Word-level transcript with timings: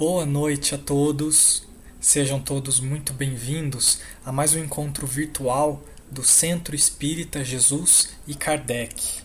Boa 0.00 0.24
noite 0.24 0.74
a 0.74 0.78
todos. 0.78 1.62
Sejam 2.00 2.40
todos 2.40 2.80
muito 2.80 3.12
bem-vindos 3.12 4.00
a 4.24 4.32
mais 4.32 4.54
um 4.54 4.58
encontro 4.58 5.06
virtual 5.06 5.84
do 6.10 6.24
Centro 6.24 6.74
Espírita 6.74 7.44
Jesus 7.44 8.08
e 8.26 8.34
Kardec. 8.34 9.20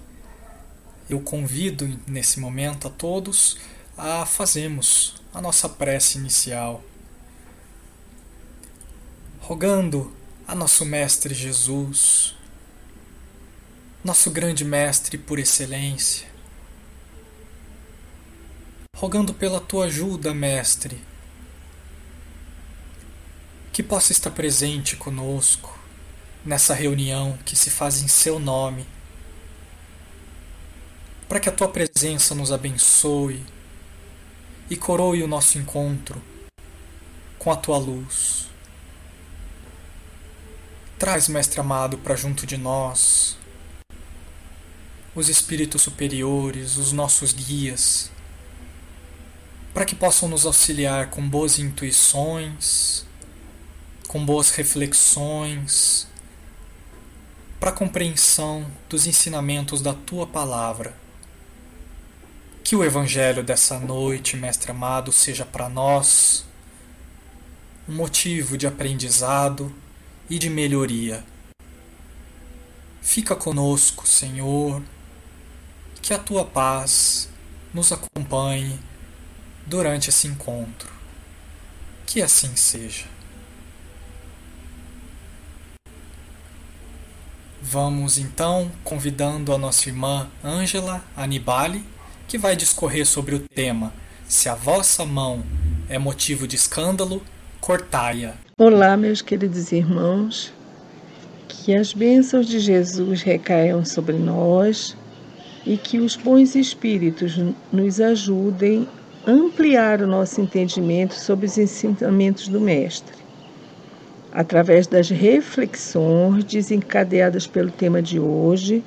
Eu 1.10 1.22
convido 1.22 1.98
nesse 2.06 2.42
momento 2.42 2.90
a 2.90 2.92
todos 2.92 3.56
a 3.98 4.26
fazermos 4.26 5.16
a 5.34 5.42
nossa 5.42 5.70
prece 5.70 6.18
inicial, 6.18 6.84
rogando 9.40 10.14
a 10.46 10.54
nosso 10.54 10.84
Mestre 10.84 11.34
Jesus, 11.34 12.36
nosso 14.04 14.30
grande 14.30 14.66
Mestre 14.66 15.18
por 15.18 15.40
excelência, 15.40 16.28
rogando 19.06 19.36
pela 19.36 19.60
tua 19.60 19.86
ajuda, 19.86 20.34
Mestre, 20.34 21.00
que 23.72 23.84
possa 23.84 24.12
estar 24.12 24.32
presente 24.32 24.96
conosco 24.96 25.78
nessa 26.44 26.74
reunião 26.74 27.38
que 27.46 27.56
se 27.56 27.70
faz 27.70 28.02
em 28.02 28.08
seu 28.08 28.40
nome, 28.40 28.84
para 31.30 31.40
que 31.40 31.48
a 31.48 31.52
tua 31.52 31.68
presença 31.68 32.34
nos 32.34 32.52
abençoe 32.52 33.46
e 34.72 34.76
coroe 34.76 35.22
o 35.22 35.28
nosso 35.28 35.60
encontro 35.60 36.20
com 37.38 37.52
a 37.52 37.56
tua 37.56 37.78
luz. 37.78 38.48
Traz, 40.98 41.28
Mestre 41.28 41.60
amado, 41.60 42.00
para 42.00 42.16
junto 42.16 42.48
de 42.48 42.58
nós 42.58 43.38
os 45.14 45.30
espíritos 45.30 45.84
superiores, 45.84 46.78
os 46.78 46.92
nossos 46.92 47.34
guias 47.34 48.15
para 49.76 49.84
que 49.84 49.94
possam 49.94 50.30
nos 50.30 50.46
auxiliar 50.46 51.10
com 51.10 51.28
boas 51.28 51.60
intuições, 51.60 53.06
com 54.08 54.26
boas 54.26 54.52
reflexões, 54.52 56.08
para 57.60 57.72
a 57.72 57.74
compreensão 57.74 58.66
dos 58.88 59.06
ensinamentos 59.06 59.82
da 59.82 59.94
tua 59.94 60.26
palavra. 60.26 60.94
Que 62.64 62.74
o 62.74 62.86
Evangelho 62.86 63.44
dessa 63.44 63.78
noite, 63.78 64.38
Mestre 64.38 64.72
amado, 64.72 65.12
seja 65.12 65.46
para 65.46 65.68
nós 65.68 66.46
um 67.86 67.96
motivo 67.96 68.58
de 68.58 68.66
aprendizado 68.66 69.76
e 70.30 70.40
de 70.40 70.50
melhoria. 70.50 71.22
Fica 73.02 73.36
conosco, 73.36 74.08
Senhor, 74.08 74.82
que 76.02 76.14
a 76.14 76.18
tua 76.18 76.46
paz 76.46 77.28
nos 77.74 77.92
acompanhe 77.92 78.80
durante 79.66 80.10
esse 80.10 80.28
encontro. 80.28 80.90
Que 82.06 82.22
assim 82.22 82.56
seja. 82.56 83.06
Vamos 87.62 88.18
então 88.18 88.72
convidando 88.84 89.52
a 89.52 89.58
nossa 89.58 89.90
irmã 89.90 90.30
Ângela 90.44 91.04
Anibali, 91.18 91.84
que 92.28 92.38
vai 92.38 92.56
discorrer 92.56 93.06
sobre 93.06 93.36
o 93.36 93.40
tema 93.40 93.92
Se 94.28 94.48
a 94.48 94.56
vossa 94.56 95.04
mão 95.04 95.44
é 95.90 95.98
motivo 95.98 96.48
de 96.48 96.56
escândalo, 96.56 97.24
cortai-a. 97.60 98.34
Olá, 98.58 98.96
meus 98.96 99.22
queridos 99.22 99.72
irmãos. 99.72 100.54
Que 101.48 101.76
as 101.76 101.92
bênçãos 101.92 102.48
de 102.48 102.60
Jesus 102.60 103.24
recaiam 103.24 103.84
sobre 103.84 104.16
nós 104.16 104.96
e 105.66 105.76
que 105.76 105.98
os 105.98 106.16
bons 106.16 106.56
espíritos 106.56 107.36
nos 107.72 108.00
ajudem 108.00 108.88
ampliar 109.28 110.02
o 110.02 110.08
nosso 110.08 110.40
entendimento 110.40 111.16
sobre 111.16 111.48
os 111.48 111.58
ensinamentos 111.58 112.48
do 112.48 112.62
Mestre, 112.62 113.16
através 114.32 114.86
das 114.86 115.10
reflexões 115.10 116.44
desencadeadas 116.44 117.48
pelo 117.48 117.72
tema 117.72 118.02
de 118.02 118.20
hoje. 118.20 118.84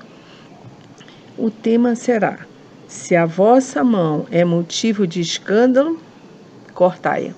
O 1.37 1.51
tema 1.51 1.97
será: 1.97 2.41
Se 2.87 3.17
a 3.17 3.27
vossa 3.27 3.83
mão 3.83 4.27
é 4.31 4.45
motivo 4.45 5.07
de 5.07 5.21
escândalo, 5.21 5.99
cortai-a. 6.73 7.35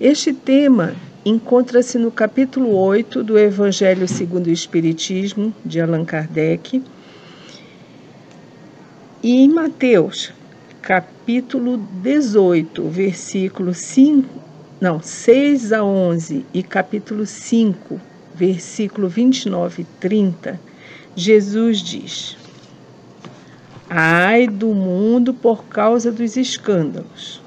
Este 0.00 0.32
tema 0.32 0.94
encontra-se 1.24 1.98
no 1.98 2.12
capítulo 2.12 2.76
8 2.76 3.24
do 3.24 3.38
Evangelho 3.38 4.06
segundo 4.06 4.46
o 4.46 4.52
Espiritismo, 4.52 5.52
de 5.64 5.80
Allan 5.80 6.04
Kardec, 6.04 6.82
e 9.22 9.42
em 9.42 9.48
Mateus, 9.48 10.32
capítulo 10.86 11.78
18, 11.78 12.88
versículo 12.88 13.74
5, 13.74 14.28
não, 14.80 15.02
6 15.02 15.72
a 15.72 15.82
11 15.82 16.46
e 16.54 16.62
capítulo 16.62 17.26
5, 17.26 18.00
versículo 18.32 19.08
29 19.08 19.82
e 19.82 19.84
30, 19.98 20.60
Jesus 21.16 21.80
diz: 21.80 22.36
Ai 23.90 24.46
do 24.46 24.68
mundo 24.68 25.34
por 25.34 25.64
causa 25.64 26.12
dos 26.12 26.36
escândalos, 26.36 27.42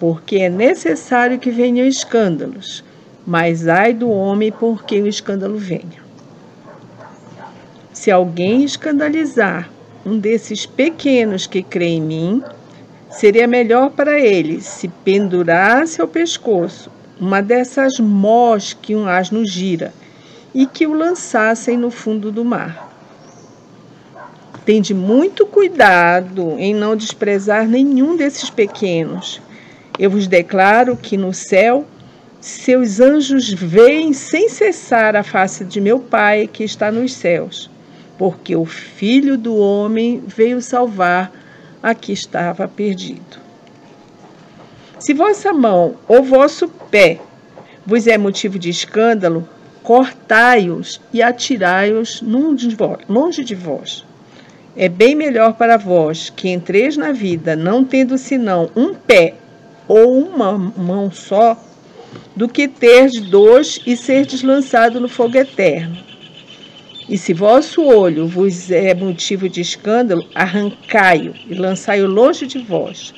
porque 0.00 0.38
é 0.38 0.50
necessário 0.50 1.38
que 1.38 1.52
venham 1.52 1.86
escândalos, 1.86 2.82
mas 3.24 3.68
ai 3.68 3.94
do 3.94 4.10
homem 4.10 4.50
porque 4.50 5.00
o 5.00 5.06
escândalo 5.06 5.56
venha. 5.56 6.02
Se 7.92 8.10
alguém 8.10 8.64
escandalizar 8.64 9.70
um 10.04 10.18
desses 10.18 10.64
pequenos 10.64 11.46
que 11.46 11.62
crê 11.62 11.86
em 11.86 12.00
mim, 12.00 12.42
seria 13.10 13.46
melhor 13.46 13.90
para 13.90 14.18
ele 14.18 14.60
se 14.60 14.88
pendurasse 14.88 16.00
ao 16.00 16.08
pescoço 16.08 16.90
uma 17.20 17.42
dessas 17.42 17.98
mós 17.98 18.72
que 18.72 18.94
um 18.94 19.06
asno 19.06 19.44
gira 19.44 19.92
e 20.54 20.66
que 20.66 20.86
o 20.86 20.94
lançassem 20.94 21.76
no 21.76 21.90
fundo 21.90 22.32
do 22.32 22.44
mar. 22.44 22.88
Tende 24.64 24.94
muito 24.94 25.44
cuidado 25.46 26.54
em 26.58 26.74
não 26.74 26.96
desprezar 26.96 27.66
nenhum 27.66 28.16
desses 28.16 28.48
pequenos. 28.48 29.40
Eu 29.98 30.10
vos 30.10 30.26
declaro 30.26 30.96
que 30.96 31.16
no 31.16 31.34
céu 31.34 31.84
seus 32.40 33.00
anjos 33.00 33.52
veem 33.52 34.14
sem 34.14 34.48
cessar 34.48 35.14
a 35.14 35.22
face 35.22 35.62
de 35.62 35.78
meu 35.78 35.98
Pai 35.98 36.48
que 36.50 36.64
está 36.64 36.90
nos 36.90 37.12
céus 37.12 37.69
porque 38.20 38.54
o 38.54 38.66
Filho 38.66 39.38
do 39.38 39.56
Homem 39.56 40.22
veio 40.26 40.60
salvar 40.60 41.32
a 41.82 41.94
que 41.94 42.12
estava 42.12 42.68
perdido. 42.68 43.40
Se 44.98 45.14
vossa 45.14 45.54
mão 45.54 45.94
ou 46.06 46.22
vosso 46.22 46.68
pé 46.68 47.18
vos 47.86 48.06
é 48.06 48.18
motivo 48.18 48.58
de 48.58 48.68
escândalo, 48.68 49.48
cortai-os 49.82 51.00
e 51.14 51.22
atirai-os 51.22 52.20
longe 52.20 53.42
de 53.42 53.54
vós. 53.54 54.04
É 54.76 54.86
bem 54.86 55.14
melhor 55.14 55.54
para 55.54 55.78
vós 55.78 56.28
que 56.28 56.50
entreis 56.50 56.98
na 56.98 57.12
vida 57.12 57.56
não 57.56 57.82
tendo 57.82 58.18
senão 58.18 58.68
um 58.76 58.92
pé 58.92 59.32
ou 59.88 60.12
uma 60.18 60.58
mão 60.58 61.10
só, 61.10 61.58
do 62.36 62.50
que 62.50 62.68
ter 62.68 63.08
dois 63.30 63.80
e 63.86 63.96
ser 63.96 64.26
lançado 64.44 65.00
no 65.00 65.08
fogo 65.08 65.38
eterno. 65.38 66.09
E 67.10 67.18
se 67.18 67.34
vosso 67.34 67.82
olho 67.82 68.28
vos 68.28 68.70
é 68.70 68.94
motivo 68.94 69.48
de 69.48 69.60
escândalo, 69.60 70.24
arrancai-o 70.32 71.34
e 71.48 71.54
lançai-o 71.54 72.06
longe 72.06 72.46
de 72.46 72.60
vós. 72.60 73.12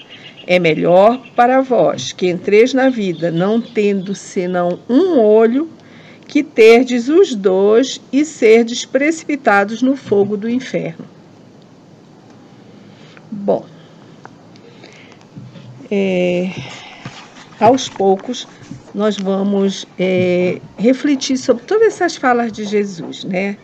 É 0.47 0.58
melhor 0.58 1.20
para 1.36 1.60
vós 1.60 2.10
que 2.10 2.26
entreis 2.26 2.72
na 2.72 2.88
vida, 2.88 3.30
não 3.30 3.60
tendo 3.60 4.14
senão 4.14 4.78
um 4.88 5.20
olho, 5.20 5.69
que 6.26 6.42
terdes 6.42 7.10
os 7.10 7.34
dois 7.34 8.00
e 8.10 8.25
serdes 8.25 8.86
precipitados 8.86 9.82
no 9.82 9.94
fogo 9.94 10.38
do 10.38 10.48
inferno. 10.48 11.04
Bom, 13.30 13.66
é, 15.91 16.50
aos 17.60 17.91
poucos 17.91 18.48
nós 18.95 19.18
vamos 19.18 19.86
é, 19.98 20.62
refletir 20.78 21.36
sobre 21.36 21.65
todas 21.65 21.88
essas 21.88 22.16
falas 22.16 22.50
de 22.50 22.65
Jesus, 22.65 23.24
né? 23.24 23.59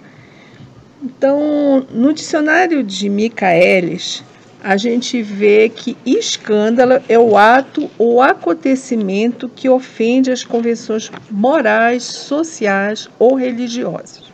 Então, 1.18 1.84
no 1.90 2.12
dicionário 2.12 2.80
de 2.84 3.08
Michaelis, 3.08 4.22
a 4.62 4.76
gente 4.76 5.20
vê 5.20 5.68
que 5.68 5.96
escândalo 6.06 7.02
é 7.08 7.18
o 7.18 7.36
ato 7.36 7.90
ou 7.98 8.22
acontecimento 8.22 9.48
que 9.48 9.68
ofende 9.68 10.30
as 10.30 10.44
convenções 10.44 11.10
morais, 11.28 12.04
sociais 12.04 13.08
ou 13.18 13.34
religiosas. 13.34 14.32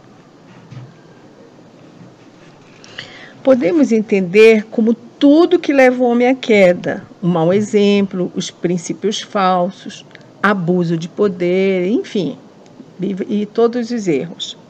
Podemos 3.43 3.91
entender 3.91 4.67
como 4.67 4.93
tudo 4.93 5.59
que 5.59 5.73
leva 5.73 6.05
o 6.05 6.07
homem 6.07 6.29
à 6.29 6.35
queda, 6.35 7.03
o 7.23 7.27
mau 7.27 7.51
exemplo, 7.51 8.31
os 8.35 8.51
princípios 8.51 9.23
falsos, 9.23 10.05
abuso 10.43 10.99
de 10.99 11.09
poder, 11.09 11.89
enfim, 11.89 12.37
e 13.01 13.47
todos 13.47 13.91
os 13.91 14.07
erros 14.07 14.63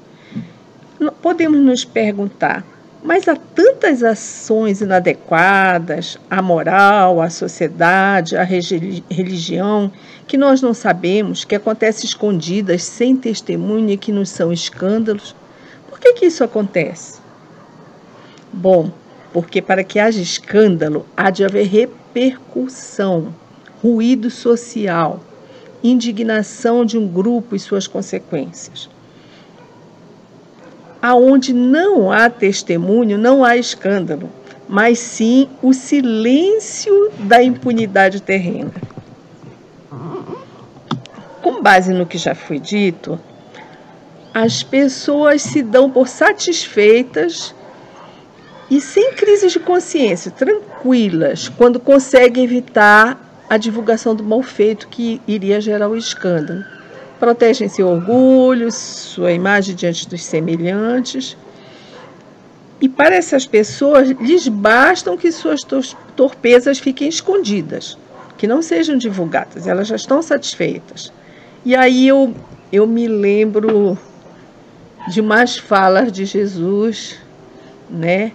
podemos 1.12 1.60
nos 1.60 1.84
perguntar: 1.84 2.64
mas 3.02 3.28
há 3.28 3.36
tanta 3.36 3.74
tantas 3.84 4.02
ações 4.02 4.80
inadequadas 4.80 6.18
à 6.30 6.40
moral, 6.40 7.20
à 7.20 7.28
sociedade, 7.28 8.34
à 8.34 8.42
religião, 8.42 9.92
que 10.26 10.38
nós 10.38 10.62
não 10.62 10.72
sabemos, 10.72 11.44
que 11.44 11.54
acontecem 11.54 12.06
escondidas, 12.06 12.82
sem 12.82 13.14
testemunho 13.14 13.90
e 13.90 13.98
que 13.98 14.10
nos 14.10 14.30
são 14.30 14.50
escândalos. 14.50 15.36
Por 15.86 16.00
que, 16.00 16.14
que 16.14 16.26
isso 16.26 16.42
acontece? 16.42 17.18
Bom, 18.50 18.90
porque 19.34 19.60
para 19.60 19.84
que 19.84 19.98
haja 19.98 20.20
escândalo, 20.20 21.04
há 21.14 21.28
de 21.28 21.44
haver 21.44 21.66
repercussão, 21.66 23.34
ruído 23.82 24.30
social, 24.30 25.20
indignação 25.82 26.86
de 26.86 26.96
um 26.96 27.06
grupo 27.06 27.54
e 27.54 27.60
suas 27.60 27.86
consequências. 27.86 28.88
Aonde 31.06 31.52
não 31.52 32.10
há 32.10 32.30
testemunho, 32.30 33.18
não 33.18 33.44
há 33.44 33.58
escândalo, 33.58 34.30
mas 34.66 34.98
sim 34.98 35.50
o 35.60 35.74
silêncio 35.74 37.10
da 37.18 37.42
impunidade 37.42 38.22
terrena. 38.22 38.72
Com 41.42 41.60
base 41.60 41.92
no 41.92 42.06
que 42.06 42.16
já 42.16 42.34
foi 42.34 42.58
dito, 42.58 43.20
as 44.32 44.62
pessoas 44.62 45.42
se 45.42 45.62
dão 45.62 45.90
por 45.90 46.08
satisfeitas 46.08 47.54
e 48.70 48.80
sem 48.80 49.12
crise 49.12 49.48
de 49.48 49.60
consciência, 49.60 50.30
tranquilas, 50.30 51.50
quando 51.50 51.78
conseguem 51.78 52.44
evitar 52.44 53.44
a 53.50 53.58
divulgação 53.58 54.14
do 54.14 54.24
mal 54.24 54.42
feito 54.42 54.88
que 54.88 55.20
iria 55.28 55.60
gerar 55.60 55.90
o 55.90 55.98
escândalo 55.98 56.64
protegem 57.24 57.70
seu 57.70 57.88
orgulho, 57.88 58.70
sua 58.70 59.32
imagem 59.32 59.74
diante 59.74 60.06
dos 60.06 60.22
semelhantes. 60.22 61.34
E 62.78 62.86
para 62.86 63.14
essas 63.14 63.46
pessoas, 63.46 64.10
lhes 64.10 64.46
bastam 64.46 65.16
que 65.16 65.32
suas 65.32 65.62
torpezas 66.14 66.78
fiquem 66.78 67.08
escondidas, 67.08 67.96
que 68.36 68.46
não 68.46 68.60
sejam 68.60 68.98
divulgadas, 68.98 69.66
elas 69.66 69.88
já 69.88 69.96
estão 69.96 70.20
satisfeitas. 70.20 71.10
E 71.64 71.74
aí 71.74 72.06
eu, 72.06 72.34
eu 72.70 72.86
me 72.86 73.08
lembro 73.08 73.96
de 75.08 75.22
mais 75.22 75.56
falas 75.56 76.12
de 76.12 76.26
Jesus, 76.26 77.16
né? 77.88 78.32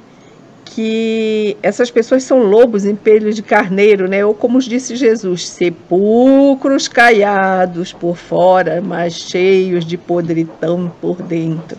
Que 0.70 1.58
essas 1.64 1.90
pessoas 1.90 2.24
são 2.24 2.44
lobos 2.44 2.86
em 2.86 2.96
pele 2.96 3.34
de 3.34 3.42
carneiro, 3.42 4.08
né? 4.08 4.24
Ou 4.24 4.36
como 4.36 4.60
disse 4.60 4.96
Jesus, 4.96 5.50
sepulcros 5.50 6.88
caiados 6.88 7.92
por 7.92 8.16
fora, 8.16 8.80
mas 8.80 9.14
cheios 9.14 9.84
de 9.84 9.98
podridão 9.98 10.92
por 11.02 11.22
dentro. 11.22 11.78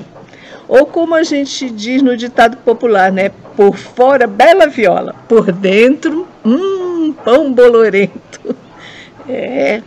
Ou 0.66 0.86
como 0.86 1.14
a 1.14 1.22
gente 1.22 1.70
diz 1.70 2.02
no 2.02 2.16
ditado 2.16 2.56
popular, 2.58 3.12
né? 3.12 3.30
Por 3.56 3.76
fora, 3.76 4.26
bela 4.26 4.66
viola, 4.66 5.14
por 5.28 5.52
dentro, 5.52 6.26
hum, 6.44 7.14
pão 7.24 7.52
bolorento. 7.52 8.40
É. 9.28 9.80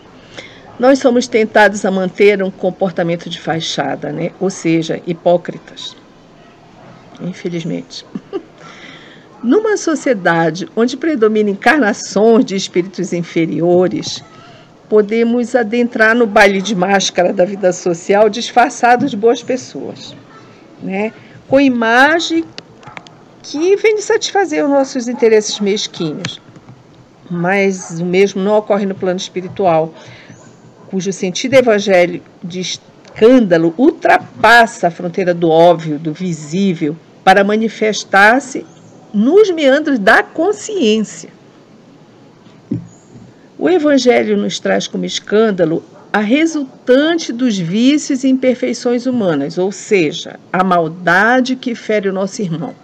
Nós 0.79 0.99
somos 0.99 1.27
tentados 1.27 1.83
a 1.83 1.91
manter 1.91 2.41
um 2.41 2.49
comportamento 2.49 3.29
de 3.29 3.41
fachada, 3.41 4.09
né? 4.09 4.31
Ou 4.39 4.49
seja, 4.49 5.01
hipócritas. 5.05 5.97
Infelizmente. 7.19 8.05
Numa 9.43 9.75
sociedade 9.75 10.69
onde 10.73 10.95
predominam 10.95 11.51
encarnações 11.51 12.45
de 12.45 12.55
espíritos 12.55 13.11
inferiores, 13.11 14.23
podemos 14.87 15.53
adentrar 15.53 16.15
no 16.15 16.25
baile 16.25 16.61
de 16.61 16.73
máscara 16.73 17.33
da 17.33 17.43
vida 17.43 17.73
social 17.73 18.29
disfarçados 18.29 19.11
de 19.11 19.17
boas 19.17 19.43
pessoas, 19.43 20.15
né? 20.81 21.11
com 21.49 21.59
imagem 21.59 22.45
que 23.41 23.75
vem 23.75 23.95
de 23.95 24.01
satisfazer 24.01 24.63
os 24.63 24.69
nossos 24.69 25.09
interesses 25.09 25.59
mesquinhos. 25.59 26.39
Mas 27.29 27.99
o 27.99 28.05
mesmo 28.05 28.41
não 28.41 28.57
ocorre 28.57 28.85
no 28.85 28.95
plano 28.95 29.19
espiritual, 29.19 29.93
cujo 30.87 31.11
sentido 31.11 31.55
evangélico 31.55 32.25
de 32.41 32.61
escândalo 32.61 33.73
ultrapassa 33.77 34.87
a 34.87 34.91
fronteira 34.91 35.33
do 35.33 35.49
óbvio, 35.49 35.99
do 35.99 36.13
visível, 36.13 36.95
para 37.25 37.43
manifestar-se 37.43 38.65
nos 39.13 39.51
meandros 39.51 39.99
da 39.99 40.23
consciência. 40.23 41.29
O 43.57 43.69
Evangelho 43.69 44.35
nos 44.35 44.59
traz 44.59 44.87
como 44.87 45.05
escândalo 45.05 45.83
a 46.11 46.19
resultante 46.19 47.31
dos 47.31 47.57
vícios 47.57 48.23
e 48.23 48.27
imperfeições 48.27 49.05
humanas, 49.05 49.57
ou 49.57 49.71
seja, 49.71 50.39
a 50.51 50.63
maldade 50.63 51.55
que 51.55 51.75
fere 51.75 52.09
o 52.09 52.13
nosso 52.13 52.41
irmão, 52.41 52.75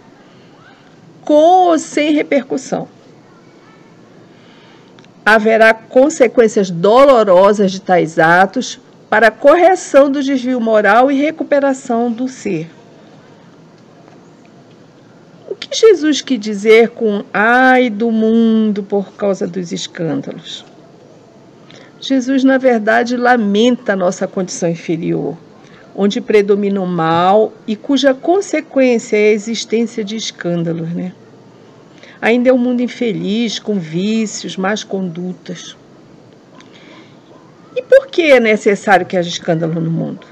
com 1.22 1.68
ou 1.68 1.78
sem 1.78 2.12
repercussão. 2.12 2.88
Haverá 5.24 5.74
consequências 5.74 6.70
dolorosas 6.70 7.70
de 7.72 7.80
tais 7.80 8.18
atos 8.18 8.80
para 9.08 9.30
correção 9.30 10.10
do 10.10 10.22
desvio 10.22 10.60
moral 10.60 11.10
e 11.10 11.20
recuperação 11.20 12.10
do 12.10 12.26
ser 12.26 12.68
que 15.70 15.78
Jesus 15.78 16.20
quis 16.20 16.40
dizer 16.40 16.88
com 16.88 17.24
ai 17.32 17.88
do 17.88 18.10
mundo 18.10 18.82
por 18.82 19.12
causa 19.12 19.46
dos 19.46 19.70
escândalos? 19.70 20.64
Jesus, 22.00 22.42
na 22.42 22.58
verdade, 22.58 23.16
lamenta 23.16 23.92
a 23.92 23.96
nossa 23.96 24.26
condição 24.26 24.68
inferior, 24.68 25.36
onde 25.94 26.20
predomina 26.20 26.80
o 26.80 26.86
mal 26.86 27.52
e 27.66 27.76
cuja 27.76 28.12
consequência 28.12 29.16
é 29.16 29.28
a 29.28 29.32
existência 29.32 30.02
de 30.02 30.16
escândalos, 30.16 30.88
né? 30.90 31.12
Ainda 32.20 32.50
é 32.50 32.52
um 32.52 32.58
mundo 32.58 32.82
infeliz, 32.82 33.58
com 33.58 33.78
vícios, 33.78 34.56
más 34.56 34.82
condutas. 34.82 35.76
E 37.76 37.82
por 37.82 38.08
que 38.08 38.32
é 38.32 38.40
necessário 38.40 39.06
que 39.06 39.16
haja 39.16 39.28
escândalo 39.28 39.80
no 39.80 39.90
mundo? 39.90 40.26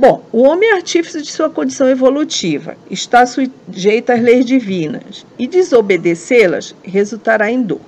Bom, 0.00 0.24
o 0.32 0.44
homem 0.44 0.70
é 0.70 0.76
artífice 0.76 1.20
de 1.20 1.30
sua 1.30 1.50
condição 1.50 1.86
evolutiva, 1.86 2.74
está 2.90 3.26
sujeito 3.26 4.08
às 4.08 4.22
leis 4.22 4.46
divinas 4.46 5.26
e 5.38 5.46
desobedecê-las 5.46 6.74
resultará 6.82 7.50
em 7.50 7.62
dor. 7.62 7.82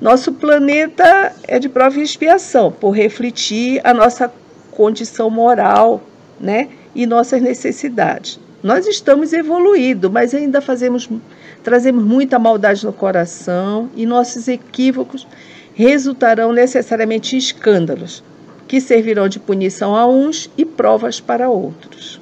Nosso 0.00 0.32
planeta 0.32 1.34
é 1.46 1.58
de 1.58 1.68
prova 1.68 1.98
e 1.98 2.02
expiação 2.02 2.72
por 2.72 2.92
refletir 2.92 3.78
a 3.84 3.92
nossa 3.92 4.32
condição 4.70 5.28
moral, 5.28 6.00
né, 6.40 6.70
e 6.94 7.04
nossas 7.04 7.42
necessidades. 7.42 8.40
Nós 8.62 8.86
estamos 8.86 9.34
evoluídos, 9.34 10.10
mas 10.10 10.34
ainda 10.34 10.62
fazemos 10.62 11.10
trazemos 11.62 12.02
muita 12.02 12.38
maldade 12.38 12.86
no 12.86 12.92
coração 12.92 13.90
e 13.94 14.06
nossos 14.06 14.48
equívocos 14.48 15.28
resultarão 15.74 16.54
necessariamente 16.54 17.36
em 17.36 17.38
escândalos, 17.38 18.24
que 18.72 18.80
servirão 18.80 19.28
de 19.28 19.38
punição 19.38 19.94
a 19.94 20.06
uns 20.06 20.48
e 20.56 20.64
provas 20.64 21.20
para 21.20 21.50
outros. 21.50 22.18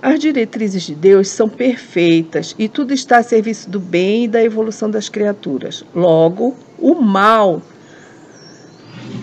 As 0.00 0.20
diretrizes 0.20 0.84
de 0.84 0.94
Deus 0.94 1.28
são 1.30 1.48
perfeitas 1.48 2.54
e 2.56 2.68
tudo 2.68 2.94
está 2.94 3.18
a 3.18 3.24
serviço 3.24 3.68
do 3.68 3.80
bem 3.80 4.26
e 4.26 4.28
da 4.28 4.40
evolução 4.40 4.88
das 4.88 5.08
criaturas. 5.08 5.84
Logo, 5.92 6.56
o 6.78 6.94
mal 6.94 7.60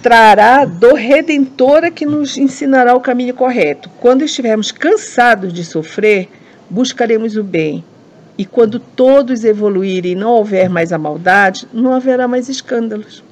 trará 0.03 0.65
dor 0.65 0.95
redentora 0.95 1.89
que 1.89 2.05
nos 2.05 2.37
ensinará 2.37 2.93
o 2.93 2.99
caminho 2.99 3.33
correto. 3.33 3.89
Quando 4.01 4.25
estivermos 4.25 4.73
cansados 4.73 5.53
de 5.53 5.63
sofrer, 5.63 6.27
buscaremos 6.69 7.37
o 7.37 7.43
bem. 7.45 7.81
E 8.37 8.43
quando 8.43 8.77
todos 8.77 9.45
evoluírem 9.45 10.11
e 10.11 10.15
não 10.15 10.31
houver 10.31 10.69
mais 10.69 10.91
a 10.91 10.97
maldade, 10.97 11.65
não 11.71 11.93
haverá 11.93 12.27
mais 12.27 12.49
escândalos. 12.49 13.23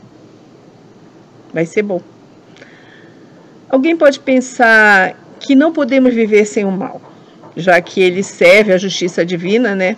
Vai 1.53 1.65
ser 1.65 1.83
bom. 1.83 2.01
Alguém 3.69 3.95
pode 3.95 4.19
pensar 4.19 5.15
que 5.39 5.55
não 5.55 5.72
podemos 5.72 6.13
viver 6.13 6.45
sem 6.45 6.65
o 6.65 6.72
mal, 6.72 7.01
já 7.55 7.79
que 7.81 8.01
ele 8.01 8.24
serve 8.24 8.74
à 8.74 8.77
justiça 8.77 9.25
divina, 9.25 9.75
né? 9.75 9.98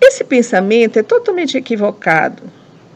Esse 0.00 0.24
pensamento 0.24 0.98
é 0.98 1.02
totalmente 1.02 1.56
equivocado, 1.56 2.42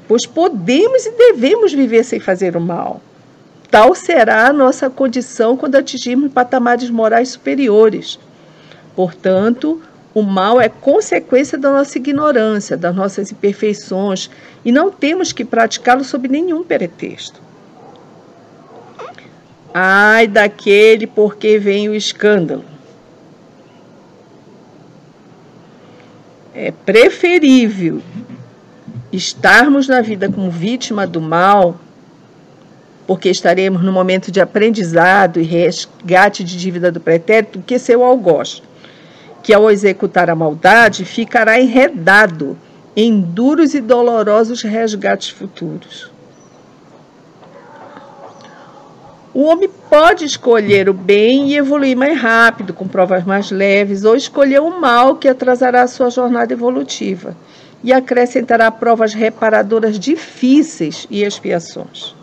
pois 0.09 0.25
podemos 0.25 1.05
e 1.05 1.11
devemos 1.11 1.73
viver 1.73 2.05
sem 2.05 2.19
fazer 2.19 2.57
o 2.57 2.61
mal. 2.61 3.01
Tal 3.71 3.95
será 3.95 4.47
a 4.47 4.53
nossa 4.53 4.91
condição 4.91 5.57
quando 5.57 5.77
atingirmos 5.77 6.33
patamares 6.33 6.91
morais 6.91 7.31
superiores. 7.31 8.19
Portanto, 8.95 9.81
o 10.15 10.23
mal 10.23 10.61
é 10.61 10.69
consequência 10.69 11.57
da 11.57 11.71
nossa 11.71 11.99
ignorância, 11.99 12.77
das 12.77 12.95
nossas 12.95 13.33
imperfeições, 13.33 14.31
e 14.65 14.71
não 14.71 14.91
temos 14.91 15.33
que 15.33 15.45
praticá-lo 15.45 16.05
sob 16.05 16.29
nenhum 16.29 16.63
pretexto. 16.63 17.41
Ai 19.73 20.27
daquele 20.27 21.07
por 21.07 21.37
que 21.37 21.59
vem 21.59 21.89
o 21.89 21.95
escândalo. 21.95 22.65
É 26.55 26.71
preferível 26.71 28.03
estarmos 29.11 29.89
na 29.89 30.03
vida 30.03 30.31
como 30.31 30.51
vítima 30.51 31.07
do 31.07 31.21
mal 31.21 31.81
porque 33.07 33.29
estaremos 33.29 33.83
no 33.83 33.93
momento 33.93 34.31
de 34.31 34.41
aprendizado 34.41 35.41
e 35.41 35.43
resgate 35.43 36.45
de 36.45 36.57
dívida 36.57 36.91
do 36.91 37.01
pretérito 37.01 37.61
que 37.61 37.79
seu 37.79 38.05
algoz, 38.05 38.63
que 39.43 39.53
ao 39.53 39.71
executar 39.71 40.31
a 40.31 40.35
maldade 40.35 41.05
ficará 41.05 41.61
enredado 41.61 42.57
em 42.95 43.21
duros 43.21 43.75
e 43.75 43.81
dolorosos 43.81 44.63
resgates 44.63 45.31
futuros. 45.31 46.11
O 49.35 49.45
homem 49.45 49.69
pode 49.89 50.27
escolher 50.27 50.91
o 50.91 50.93
bem 50.93 51.49
e 51.49 51.57
evoluir 51.57 51.97
mais 51.97 52.21
rápido, 52.21 52.75
com 52.75 52.87
provas 52.87 53.25
mais 53.25 53.51
leves, 53.51 54.05
ou 54.05 54.15
escolher 54.15 54.61
o 54.61 54.79
mal, 54.79 55.17
que 55.17 55.27
atrasará 55.27 55.83
a 55.83 55.89
sua 55.89 56.11
jornada 56.11 56.53
evolutiva 56.53 57.35
e 57.83 57.93
acrescentará 57.93 58.71
provas 58.71 59.15
reparadoras 59.15 59.99
difíceis 59.99 61.07
e 61.11 61.25
expiações. 61.25 62.15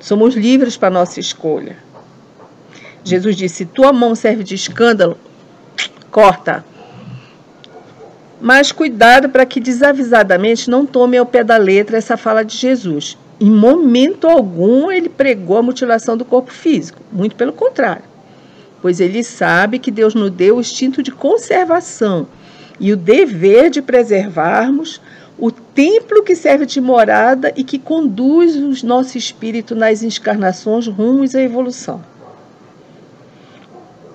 Somos 0.00 0.34
livres 0.34 0.76
para 0.76 0.90
nossa 0.90 1.20
escolha. 1.20 1.76
Jesus 3.04 3.36
disse: 3.36 3.64
Tua 3.64 3.92
mão 3.92 4.14
serve 4.14 4.42
de 4.42 4.54
escândalo, 4.54 5.16
corta. 6.14 6.64
Mas 8.40 8.70
cuidado 8.70 9.28
para 9.28 9.44
que 9.44 9.58
desavisadamente 9.58 10.70
não 10.70 10.86
tome 10.86 11.18
ao 11.18 11.26
pé 11.26 11.42
da 11.42 11.56
letra 11.56 11.98
essa 11.98 12.16
fala 12.16 12.44
de 12.44 12.56
Jesus 12.56 13.18
em 13.40 13.50
momento 13.50 14.28
algum 14.28 14.92
ele 14.92 15.08
pregou 15.08 15.58
a 15.58 15.62
mutilação 15.62 16.16
do 16.16 16.24
corpo 16.24 16.52
físico, 16.52 17.00
muito 17.10 17.34
pelo 17.34 17.52
contrário, 17.52 18.04
pois 18.80 19.00
ele 19.00 19.24
sabe 19.24 19.80
que 19.80 19.90
Deus 19.90 20.14
nos 20.14 20.30
deu 20.30 20.56
o 20.56 20.60
instinto 20.60 21.02
de 21.02 21.10
conservação 21.10 22.28
e 22.78 22.92
o 22.92 22.96
dever 22.96 23.70
de 23.70 23.82
preservarmos 23.82 25.00
o 25.36 25.50
templo 25.50 26.22
que 26.22 26.36
serve 26.36 26.64
de 26.64 26.80
morada 26.80 27.52
e 27.56 27.64
que 27.64 27.76
conduz 27.76 28.54
o 28.54 28.86
nosso 28.86 29.18
espírito 29.18 29.74
nas 29.74 30.04
encarnações 30.04 30.86
rumos 30.86 31.34
à 31.34 31.42
evolução. 31.42 32.13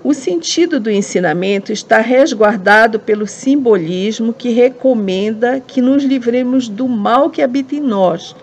O 0.01 0.13
sentido 0.13 0.79
do 0.79 0.89
ensinamento 0.89 1.73
está 1.73 1.99
resguardado 1.99 2.99
pelo 2.99 3.27
simbolismo 3.27 4.33
que 4.33 4.49
recomenda 4.49 5.59
que 5.59 5.81
nos 5.81 6.03
livremos 6.03 6.69
do 6.69 6.87
mal 6.87 7.29
que 7.29 7.41
habita 7.41 7.75
em 7.75 7.81
nós 7.81 8.33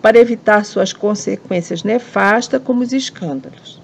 para 0.00 0.18
evitar 0.18 0.64
suas 0.64 0.92
consequências 0.92 1.82
nefastas, 1.82 2.62
como 2.62 2.82
os 2.82 2.92
escândalos. 2.92 3.80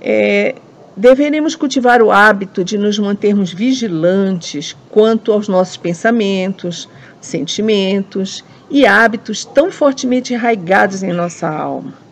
É, 0.00 0.56
deveremos 0.96 1.54
cultivar 1.54 2.02
o 2.02 2.10
hábito 2.10 2.64
de 2.64 2.76
nos 2.76 2.98
mantermos 2.98 3.52
vigilantes 3.52 4.76
quanto 4.88 5.32
aos 5.32 5.46
nossos 5.46 5.76
pensamentos, 5.76 6.88
sentimentos 7.20 8.44
e 8.68 8.86
hábitos 8.86 9.44
tão 9.44 9.70
fortemente 9.70 10.34
arraigados 10.34 11.02
em 11.02 11.12
nossa 11.12 11.48
alma. 11.48 12.09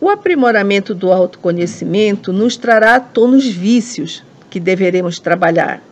O 0.00 0.08
aprimoramento 0.08 0.94
do 0.94 1.12
autoconhecimento 1.12 2.32
nos 2.32 2.56
trará 2.56 2.96
à 2.96 3.00
tona 3.00 3.36
os 3.36 3.46
vícios 3.46 4.24
que 4.48 4.58
deveremos 4.58 5.18
trabalhar 5.18 5.82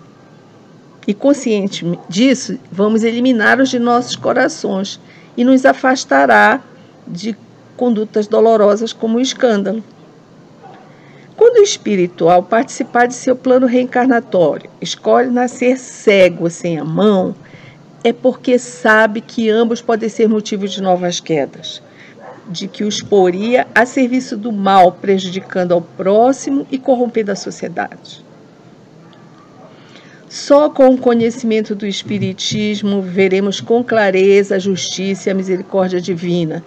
e 1.08 1.14
consciente 1.14 1.86
disso, 2.06 2.58
vamos 2.70 3.02
eliminá-los 3.02 3.70
de 3.70 3.78
nossos 3.78 4.14
corações 4.14 5.00
e 5.38 5.42
nos 5.42 5.64
afastará 5.64 6.60
de 7.06 7.34
condutas 7.78 8.26
dolorosas 8.26 8.92
como 8.92 9.16
o 9.16 9.20
escândalo. 9.20 9.82
Quando 11.34 11.60
o 11.60 11.62
espírito, 11.62 12.28
ao 12.28 12.42
participar 12.42 13.06
de 13.06 13.14
seu 13.14 13.34
plano 13.34 13.66
reencarnatório, 13.66 14.68
escolhe 14.82 15.30
nascer 15.30 15.78
cego 15.78 16.50
sem 16.50 16.78
a 16.78 16.84
mão, 16.84 17.34
é 18.04 18.12
porque 18.12 18.58
sabe 18.58 19.22
que 19.22 19.48
ambos 19.48 19.80
podem 19.80 20.10
ser 20.10 20.28
motivos 20.28 20.72
de 20.72 20.82
novas 20.82 21.20
quedas, 21.20 21.82
de 22.48 22.66
que 22.66 22.84
os 22.84 23.02
poria 23.02 23.66
a 23.74 23.84
serviço 23.84 24.36
do 24.36 24.50
mal, 24.50 24.92
prejudicando 24.92 25.72
ao 25.72 25.82
próximo 25.82 26.66
e 26.70 26.78
corrompendo 26.78 27.32
a 27.32 27.36
sociedade. 27.36 28.24
Só 30.28 30.68
com 30.68 30.90
o 30.90 30.98
conhecimento 30.98 31.74
do 31.74 31.86
Espiritismo 31.86 33.00
veremos 33.00 33.60
com 33.60 33.82
clareza 33.82 34.56
a 34.56 34.58
justiça 34.58 35.28
e 35.28 35.32
a 35.32 35.34
misericórdia 35.34 36.00
divina, 36.00 36.62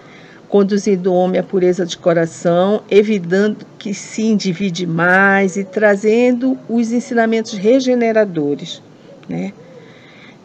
conduzindo 0.48 1.12
o 1.12 1.14
homem 1.14 1.40
à 1.40 1.42
pureza 1.42 1.86
de 1.86 1.96
coração, 1.96 2.82
evitando 2.90 3.64
que 3.78 3.94
se 3.94 4.22
individe 4.22 4.86
mais 4.86 5.56
e 5.56 5.64
trazendo 5.64 6.58
os 6.68 6.92
ensinamentos 6.92 7.52
regeneradores. 7.52 8.82
Né? 9.28 9.52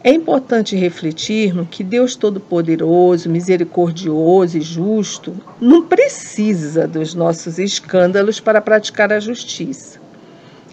É 0.04 0.12
importante 0.12 0.76
refletirmos 0.76 1.66
que 1.68 1.82
Deus 1.82 2.14
Todo-Poderoso, 2.14 3.28
misericordioso 3.28 4.56
e 4.56 4.60
justo 4.60 5.34
não 5.60 5.82
precisa 5.82 6.86
dos 6.86 7.14
nossos 7.14 7.58
escândalos 7.58 8.38
para 8.38 8.60
praticar 8.60 9.12
a 9.12 9.18
justiça. 9.18 9.98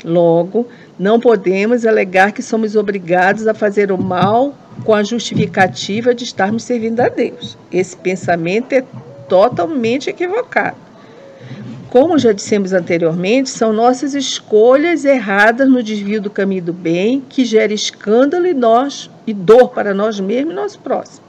Logo, 0.04 0.68
não 1.00 1.20
podemos 1.20 1.88
alegar 1.88 2.34
que 2.34 2.44
somos 2.44 2.76
obrigados 2.76 3.48
a 3.48 3.54
fazer 3.56 3.92
o 3.92 3.98
mal 3.98 4.54
com 4.84 4.94
a 4.94 5.04
justificativa 5.04 6.14
de 6.14 6.24
estarmos 6.24 6.64
servindo 6.64 7.00
a 7.00 7.10
Deus. 7.10 7.58
Esse 7.72 7.98
pensamento 7.98 8.74
é 8.74 8.84
totalmente 9.28 10.08
equivocado. 10.08 10.85
Como 11.96 12.20
já 12.20 12.34
dissemos 12.34 12.74
anteriormente, 12.74 13.50
são 13.50 13.72
nossas 13.72 14.14
escolhas 14.14 15.06
erradas 15.06 15.66
no 15.70 15.82
desvio 15.82 16.22
do 16.22 16.30
caminho 16.30 16.64
do 16.64 16.74
bem 16.74 17.24
que 17.30 17.46
gera 17.46 17.74
escândalo 17.74 18.46
e 18.46 18.54
nós 18.54 19.10
e 19.26 19.34
dor 19.34 19.70
para 19.70 19.94
nós 19.94 20.20
mesmos 20.20 20.52
e 20.52 20.56
nosso 20.58 20.80
próximo. 20.80 21.24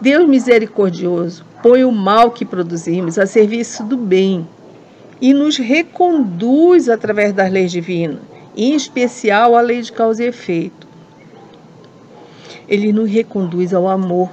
Deus 0.00 0.28
misericordioso 0.28 1.44
põe 1.60 1.82
o 1.82 1.90
mal 1.90 2.30
que 2.30 2.44
produzimos 2.44 3.18
a 3.18 3.26
serviço 3.26 3.82
do 3.82 3.96
bem 3.96 4.46
e 5.20 5.34
nos 5.34 5.56
reconduz 5.56 6.88
através 6.88 7.32
das 7.32 7.50
leis 7.50 7.72
divinas 7.72 8.20
em 8.56 8.76
especial 8.76 9.56
a 9.56 9.60
lei 9.60 9.82
de 9.82 9.90
causa 9.90 10.22
e 10.22 10.28
efeito. 10.28 10.86
Ele 12.68 12.92
nos 12.92 13.10
reconduz 13.10 13.74
ao 13.74 13.88
amor. 13.88 14.30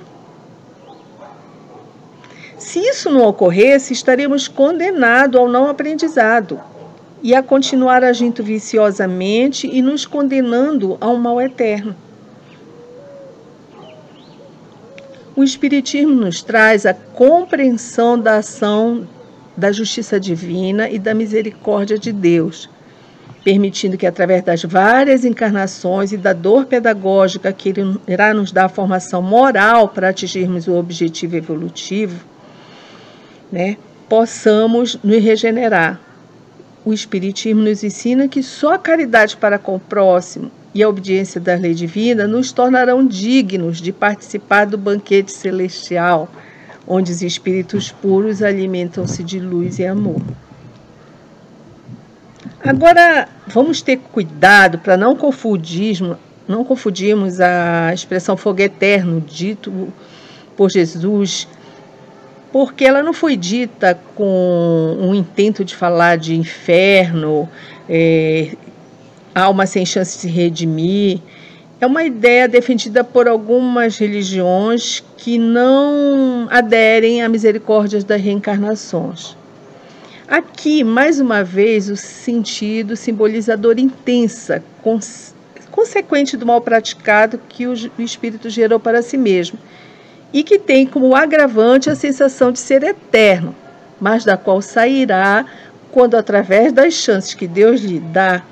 Se 2.69 2.77
isso 2.77 3.09
não 3.09 3.25
ocorresse, 3.25 3.93
estaremos 3.93 4.47
condenados 4.47 5.41
ao 5.41 5.49
não 5.49 5.67
aprendizado 5.67 6.61
e 7.23 7.33
a 7.33 7.41
continuar 7.41 8.03
agindo 8.03 8.43
viciosamente 8.43 9.65
e 9.65 9.81
nos 9.81 10.05
condenando 10.05 10.95
a 11.01 11.09
um 11.09 11.17
mal 11.17 11.41
eterno. 11.41 11.95
O 15.35 15.43
Espiritismo 15.43 16.13
nos 16.13 16.43
traz 16.43 16.85
a 16.85 16.93
compreensão 16.93 18.19
da 18.19 18.35
ação 18.35 19.07
da 19.57 19.71
justiça 19.71 20.19
divina 20.19 20.87
e 20.91 20.99
da 20.99 21.15
misericórdia 21.15 21.97
de 21.97 22.11
Deus 22.11 22.69
permitindo 23.43 23.97
que, 23.97 24.05
através 24.05 24.43
das 24.43 24.61
várias 24.61 25.25
encarnações 25.25 26.11
e 26.11 26.17
da 26.17 26.33
dor 26.33 26.67
pedagógica 26.67 27.51
que 27.51 27.69
ele 27.69 27.99
irá 28.07 28.31
nos 28.31 28.51
dar 28.51 28.65
a 28.65 28.69
formação 28.69 29.23
moral 29.23 29.87
para 29.87 30.09
atingirmos 30.09 30.67
o 30.67 30.75
objetivo 30.75 31.35
evolutivo, 31.35 32.23
né, 33.51 33.77
possamos 34.07 34.97
nos 35.03 35.23
regenerar. 35.23 35.99
O 36.85 36.93
Espiritismo 36.93 37.61
nos 37.61 37.83
ensina 37.83 38.27
que 38.27 38.41
só 38.41 38.73
a 38.73 38.79
caridade 38.79 39.37
para 39.37 39.59
com 39.59 39.75
o 39.75 39.79
próximo 39.79 40.49
e 40.73 40.83
a 40.83 40.89
obediência 40.89 41.41
da 41.41 41.55
lei 41.55 41.73
divina 41.73 42.27
nos 42.27 42.51
tornarão 42.51 43.05
dignos 43.05 43.81
de 43.81 43.91
participar 43.91 44.65
do 44.65 44.77
banquete 44.77 45.31
celestial, 45.31 46.29
onde 46.87 47.11
os 47.11 47.21
espíritos 47.21 47.91
puros 47.91 48.41
alimentam-se 48.41 49.23
de 49.23 49.39
luz 49.39 49.79
e 49.79 49.85
amor. 49.85 50.21
Agora, 52.63 53.27
vamos 53.47 53.81
ter 53.81 53.97
cuidado 53.97 54.79
para 54.79 54.97
não 54.97 55.15
confundirmos, 55.15 56.17
não 56.47 56.63
confundirmos 56.63 57.39
a 57.39 57.93
expressão 57.93 58.35
fogo 58.35 58.61
eterno 58.61 59.21
dito 59.21 59.91
por 60.57 60.69
Jesus, 60.69 61.47
porque 62.51 62.85
ela 62.85 63.03
não 63.03 63.13
foi 63.13 63.35
dita 63.35 63.99
com 64.15 64.97
um 64.99 65.13
intento 65.13 65.63
de 65.63 65.75
falar 65.75 66.17
de 66.17 66.35
inferno, 66.35 67.47
é, 67.87 68.55
alma 69.33 69.65
sem 69.65 69.85
chance 69.85 70.15
de 70.15 70.21
se 70.21 70.27
redimir. 70.27 71.19
É 71.79 71.85
uma 71.85 72.03
ideia 72.03 72.47
defendida 72.47 73.03
por 73.03 73.27
algumas 73.27 73.97
religiões 73.97 75.03
que 75.15 75.37
não 75.37 76.47
aderem 76.49 77.21
à 77.21 77.29
misericórdia 77.29 78.01
das 78.03 78.21
reencarnações. 78.21 79.37
Aqui, 80.27 80.83
mais 80.83 81.19
uma 81.19 81.43
vez, 81.43 81.89
o 81.89 81.95
sentido 81.95 82.95
simbolizador 82.95 83.79
intensa, 83.79 84.63
cons 84.81 85.33
consequente 85.71 86.35
do 86.35 86.45
mal 86.45 86.59
praticado 86.59 87.39
que 87.47 87.65
o 87.65 87.73
espírito 87.99 88.49
gerou 88.49 88.79
para 88.79 89.01
si 89.01 89.17
mesmo, 89.17 89.57
e 90.31 90.43
que 90.43 90.59
tem 90.59 90.85
como 90.85 91.15
agravante 91.15 91.89
a 91.89 91.95
sensação 91.95 92.51
de 92.51 92.59
ser 92.59 92.83
eterno, 92.83 93.55
mas 93.99 94.23
da 94.23 94.37
qual 94.37 94.61
sairá 94.61 95.45
quando, 95.91 96.15
através 96.15 96.71
das 96.71 96.93
chances 96.93 97.33
que 97.33 97.47
Deus 97.47 97.81
lhe 97.81 97.99
dá 97.99 98.43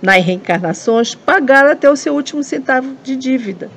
nas 0.00 0.24
reencarnações, 0.24 1.14
pagar 1.14 1.66
até 1.66 1.90
o 1.90 1.96
seu 1.96 2.14
último 2.14 2.42
centavo 2.42 2.96
de 3.02 3.16
dívida. 3.16 3.70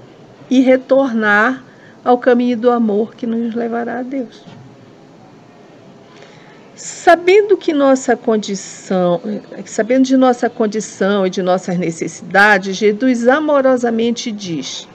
e 0.49 0.59
retornar 0.59 1.63
ao 2.03 2.17
caminho 2.17 2.57
do 2.57 2.69
amor 2.69 3.15
que 3.15 3.25
nos 3.25 3.55
levará 3.55 3.99
a 3.99 4.03
Deus. 4.03 4.43
Sabendo 6.75 7.55
que 7.55 7.73
nossa 7.73 8.15
condição, 8.15 9.21
sabendo 9.65 10.05
de 10.05 10.17
nossa 10.17 10.49
condição 10.49 11.25
e 11.25 11.29
de 11.29 11.41
nossas 11.41 11.77
necessidades, 11.77 12.75
Jesus 12.75 13.27
amorosamente 13.27 14.31
diz: 14.31 14.87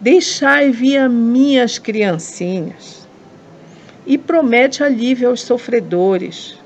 Deixai 0.00 0.70
vir 0.70 0.98
a 0.98 1.08
minhas 1.08 1.76
criancinhas. 1.76 3.08
E 4.06 4.16
promete 4.16 4.84
alívio 4.84 5.28
aos 5.28 5.42
sofredores, 5.42 6.56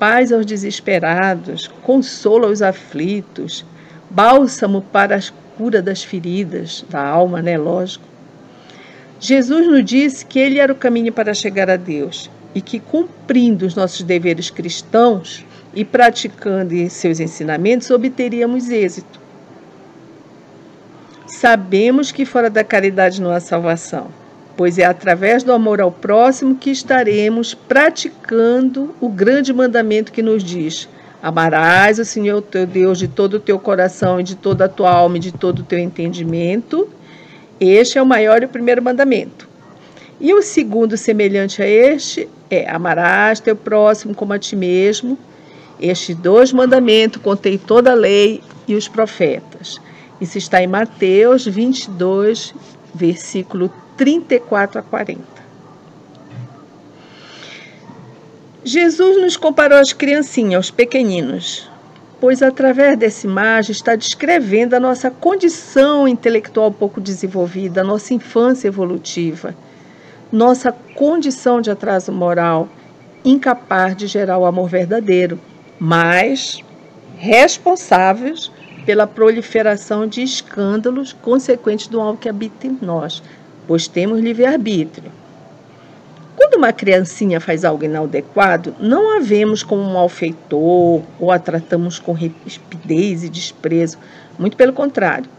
paz 0.00 0.32
aos 0.32 0.44
desesperados, 0.44 1.68
consolo 1.82 2.46
aos 2.46 2.60
aflitos, 2.60 3.64
bálsamo 4.10 4.82
para 4.82 5.16
a 5.16 5.22
cura 5.56 5.80
das 5.80 6.02
feridas 6.02 6.84
da 6.90 7.06
alma, 7.06 7.40
né? 7.40 7.56
Lógico. 7.56 8.04
Jesus 9.20 9.68
nos 9.68 9.84
disse 9.84 10.26
que 10.26 10.40
ele 10.40 10.58
era 10.58 10.72
o 10.72 10.76
caminho 10.76 11.12
para 11.12 11.32
chegar 11.32 11.70
a 11.70 11.76
Deus 11.76 12.28
e 12.52 12.60
que, 12.60 12.80
cumprindo 12.80 13.64
os 13.64 13.76
nossos 13.76 14.02
deveres 14.02 14.50
cristãos 14.50 15.46
e 15.72 15.84
praticando 15.84 16.74
seus 16.90 17.20
ensinamentos, 17.20 17.90
obteríamos 17.90 18.70
êxito. 18.70 19.23
Sabemos 21.44 22.10
que 22.10 22.24
fora 22.24 22.48
da 22.48 22.64
caridade 22.64 23.20
não 23.20 23.30
há 23.30 23.38
salvação, 23.38 24.06
pois 24.56 24.78
é 24.78 24.84
através 24.86 25.42
do 25.42 25.52
amor 25.52 25.78
ao 25.78 25.92
próximo 25.92 26.54
que 26.54 26.70
estaremos 26.70 27.52
praticando 27.52 28.94
o 28.98 29.10
grande 29.10 29.52
mandamento 29.52 30.10
que 30.10 30.22
nos 30.22 30.42
diz: 30.42 30.88
Amarás 31.22 31.98
o 31.98 32.04
Senhor 32.06 32.40
teu 32.40 32.66
Deus 32.66 32.98
de 32.98 33.08
todo 33.08 33.34
o 33.34 33.38
teu 33.38 33.58
coração 33.58 34.18
e 34.18 34.22
de 34.22 34.36
toda 34.36 34.64
a 34.64 34.68
tua 34.70 34.90
alma 34.90 35.18
e 35.18 35.20
de 35.20 35.32
todo 35.32 35.58
o 35.58 35.62
teu 35.62 35.78
entendimento. 35.78 36.88
Este 37.60 37.98
é 37.98 38.02
o 38.02 38.06
maior 38.06 38.40
e 38.40 38.46
o 38.46 38.48
primeiro 38.48 38.82
mandamento. 38.82 39.46
E 40.18 40.32
o 40.32 40.40
segundo, 40.40 40.96
semelhante 40.96 41.60
a 41.60 41.68
este, 41.68 42.26
é: 42.48 42.70
amarás 42.70 43.38
teu 43.38 43.54
próximo 43.54 44.14
como 44.14 44.32
a 44.32 44.38
ti 44.38 44.56
mesmo. 44.56 45.18
Estes 45.78 46.16
dois 46.16 46.54
mandamentos 46.54 47.20
contém 47.20 47.58
toda 47.58 47.90
a 47.90 47.94
lei 47.94 48.40
e 48.66 48.74
os 48.74 48.88
profetas. 48.88 49.78
Isso 50.20 50.38
está 50.38 50.62
em 50.62 50.66
Mateus 50.66 51.44
22, 51.46 52.54
versículo 52.94 53.72
34 53.96 54.80
a 54.80 54.82
40. 54.82 55.22
Jesus 58.64 59.20
nos 59.20 59.36
comparou 59.36 59.78
às 59.78 59.92
criancinhas, 59.92 60.56
aos 60.56 60.70
pequeninos, 60.70 61.70
pois 62.20 62.42
através 62.42 62.98
dessa 62.98 63.26
imagem 63.26 63.72
está 63.72 63.94
descrevendo 63.94 64.74
a 64.74 64.80
nossa 64.80 65.10
condição 65.10 66.08
intelectual 66.08 66.72
pouco 66.72 67.00
desenvolvida, 67.00 67.82
a 67.82 67.84
nossa 67.84 68.14
infância 68.14 68.68
evolutiva 68.68 69.54
nossa 70.34 70.72
condição 70.72 71.60
de 71.60 71.70
atraso 71.70 72.10
moral, 72.10 72.68
incapaz 73.24 73.96
de 73.96 74.08
gerar 74.08 74.36
o 74.36 74.44
amor 74.44 74.68
verdadeiro, 74.68 75.38
mas 75.78 76.58
responsáveis 77.16 78.50
pela 78.84 79.06
proliferação 79.06 80.06
de 80.06 80.22
escândalos 80.22 81.12
consequentes 81.12 81.86
do 81.86 81.98
mal 81.98 82.16
que 82.16 82.28
habita 82.28 82.66
em 82.66 82.78
nós, 82.80 83.22
pois 83.66 83.88
temos 83.88 84.20
livre-arbítrio. 84.20 85.10
Quando 86.36 86.54
uma 86.54 86.72
criancinha 86.72 87.40
faz 87.40 87.64
algo 87.64 87.84
inadequado, 87.84 88.74
não 88.80 89.16
a 89.16 89.20
vemos 89.20 89.62
como 89.62 89.82
um 89.82 89.92
malfeitor 89.92 91.02
ou 91.18 91.30
a 91.30 91.38
tratamos 91.38 91.98
com 91.98 92.12
rapidez 92.12 93.24
e 93.24 93.28
desprezo. 93.28 93.98
Muito 94.38 94.56
pelo 94.56 94.72
contrário, 94.72 95.30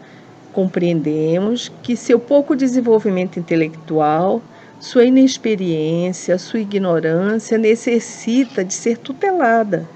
compreendemos 0.52 1.70
que 1.82 1.96
seu 1.96 2.18
pouco 2.18 2.56
desenvolvimento 2.56 3.38
intelectual 3.38 4.42
sua 4.78 5.04
inexperiência, 5.04 6.38
sua 6.38 6.60
ignorância 6.60 7.56
necessita 7.56 8.62
de 8.62 8.74
ser 8.74 8.98
tutelada, 8.98 9.88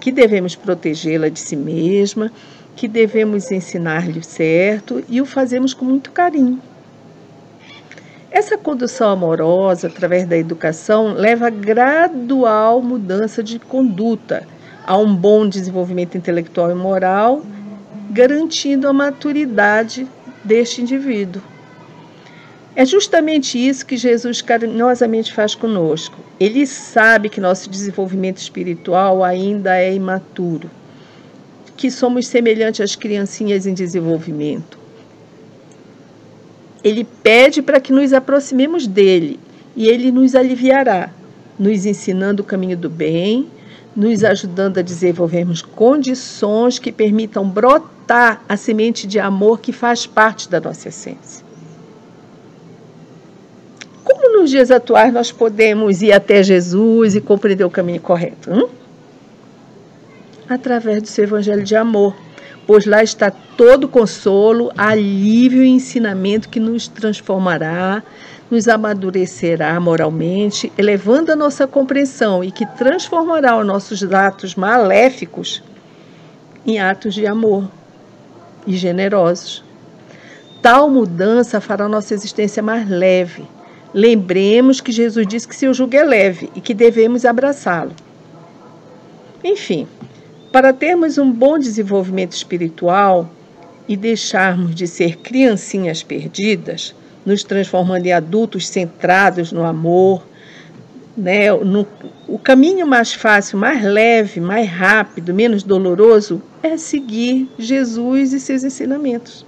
que 0.00 0.12
devemos 0.12 0.54
protegê-la 0.54 1.28
de 1.28 1.40
si 1.40 1.56
mesma, 1.56 2.30
que 2.78 2.86
devemos 2.86 3.50
ensinar-lhe 3.50 4.20
o 4.20 4.22
certo 4.22 5.02
e 5.08 5.20
o 5.20 5.26
fazemos 5.26 5.74
com 5.74 5.84
muito 5.84 6.12
carinho. 6.12 6.62
Essa 8.30 8.56
condução 8.56 9.10
amorosa, 9.10 9.88
através 9.88 10.28
da 10.28 10.36
educação, 10.36 11.12
leva 11.12 11.48
a 11.48 11.50
gradual 11.50 12.80
mudança 12.80 13.42
de 13.42 13.58
conduta, 13.58 14.46
a 14.86 14.96
um 14.96 15.12
bom 15.12 15.48
desenvolvimento 15.48 16.16
intelectual 16.16 16.70
e 16.70 16.74
moral, 16.76 17.42
garantindo 18.12 18.86
a 18.86 18.92
maturidade 18.92 20.06
deste 20.44 20.80
indivíduo. 20.80 21.42
É 22.76 22.84
justamente 22.84 23.58
isso 23.58 23.84
que 23.84 23.96
Jesus 23.96 24.40
carinhosamente 24.40 25.32
faz 25.32 25.52
conosco. 25.52 26.16
Ele 26.38 26.64
sabe 26.64 27.28
que 27.28 27.40
nosso 27.40 27.68
desenvolvimento 27.68 28.36
espiritual 28.36 29.24
ainda 29.24 29.76
é 29.76 29.92
imaturo, 29.92 30.70
que 31.78 31.90
somos 31.90 32.26
semelhantes 32.26 32.82
às 32.82 32.94
criancinhas 32.94 33.66
em 33.66 33.72
desenvolvimento. 33.72 34.76
Ele 36.84 37.06
pede 37.22 37.62
para 37.62 37.80
que 37.80 37.92
nos 37.92 38.12
aproximemos 38.12 38.86
dele 38.86 39.40
e 39.74 39.86
ele 39.88 40.12
nos 40.12 40.34
aliviará, 40.34 41.10
nos 41.58 41.86
ensinando 41.86 42.42
o 42.42 42.46
caminho 42.46 42.76
do 42.76 42.90
bem, 42.90 43.48
nos 43.96 44.22
ajudando 44.22 44.78
a 44.78 44.82
desenvolvermos 44.82 45.62
condições 45.62 46.78
que 46.78 46.92
permitam 46.92 47.48
brotar 47.48 48.44
a 48.46 48.56
semente 48.56 49.06
de 49.06 49.18
amor 49.18 49.60
que 49.60 49.72
faz 49.72 50.06
parte 50.06 50.50
da 50.50 50.60
nossa 50.60 50.88
essência 50.88 51.48
nos 54.38 54.50
dias 54.50 54.70
atuais 54.70 55.12
nós 55.12 55.32
podemos 55.32 56.00
ir 56.00 56.12
até 56.12 56.42
Jesus 56.42 57.14
e 57.14 57.20
compreender 57.20 57.64
o 57.64 57.70
caminho 57.70 58.00
correto? 58.00 58.50
Hum? 58.50 58.68
Através 60.48 61.02
do 61.02 61.08
seu 61.08 61.24
evangelho 61.24 61.62
de 61.62 61.76
amor, 61.76 62.16
pois 62.66 62.86
lá 62.86 63.02
está 63.02 63.30
todo 63.30 63.88
consolo, 63.88 64.72
alívio 64.76 65.62
e 65.62 65.68
ensinamento 65.68 66.48
que 66.48 66.58
nos 66.58 66.88
transformará, 66.88 68.02
nos 68.50 68.66
amadurecerá 68.66 69.78
moralmente, 69.78 70.72
elevando 70.78 71.30
a 71.30 71.36
nossa 71.36 71.66
compreensão 71.66 72.42
e 72.42 72.50
que 72.50 72.64
transformará 72.64 73.58
os 73.58 73.66
nossos 73.66 74.02
atos 74.12 74.54
maléficos 74.54 75.62
em 76.66 76.78
atos 76.78 77.14
de 77.14 77.26
amor 77.26 77.68
e 78.66 78.76
generosos. 78.76 79.62
Tal 80.62 80.88
mudança 80.88 81.60
fará 81.60 81.88
nossa 81.88 82.14
existência 82.14 82.62
mais 82.62 82.88
leve 82.88 83.44
Lembremos 83.92 84.80
que 84.80 84.92
Jesus 84.92 85.26
disse 85.26 85.48
que 85.48 85.56
seu 85.56 85.72
jugo 85.72 85.96
é 85.96 86.04
leve 86.04 86.50
e 86.54 86.60
que 86.60 86.74
devemos 86.74 87.24
abraçá-lo. 87.24 87.92
Enfim, 89.42 89.88
para 90.52 90.72
termos 90.72 91.18
um 91.18 91.30
bom 91.30 91.58
desenvolvimento 91.58 92.32
espiritual 92.32 93.30
e 93.88 93.96
deixarmos 93.96 94.74
de 94.74 94.86
ser 94.86 95.16
criancinhas 95.18 96.02
perdidas, 96.02 96.94
nos 97.24 97.42
transformando 97.42 98.06
em 98.06 98.12
adultos 98.12 98.68
centrados 98.68 99.52
no 99.52 99.64
amor, 99.64 100.26
né, 101.16 101.50
no, 101.52 101.86
o 102.26 102.38
caminho 102.38 102.86
mais 102.86 103.12
fácil, 103.12 103.58
mais 103.58 103.82
leve, 103.82 104.40
mais 104.40 104.68
rápido, 104.68 105.34
menos 105.34 105.62
doloroso 105.62 106.40
é 106.62 106.76
seguir 106.76 107.48
Jesus 107.58 108.32
e 108.32 108.40
seus 108.40 108.62
ensinamentos 108.62 109.44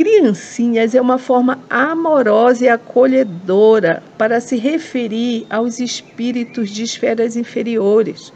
criancinhas 0.00 0.94
é 0.94 1.00
uma 1.00 1.18
forma 1.18 1.58
amorosa 1.68 2.64
e 2.64 2.68
acolhedora 2.70 4.02
para 4.16 4.40
se 4.40 4.56
referir 4.56 5.46
aos 5.50 5.78
espíritos 5.78 6.70
de 6.70 6.84
esferas 6.84 7.36
inferiores, 7.36 8.32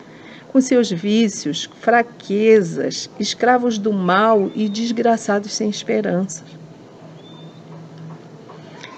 com 0.52 0.60
seus 0.60 0.90
vícios, 0.90 1.70
fraquezas, 1.80 3.08
escravos 3.18 3.78
do 3.78 3.94
mal 3.94 4.50
e 4.54 4.68
desgraçados 4.68 5.54
sem 5.54 5.70
esperança. 5.70 6.44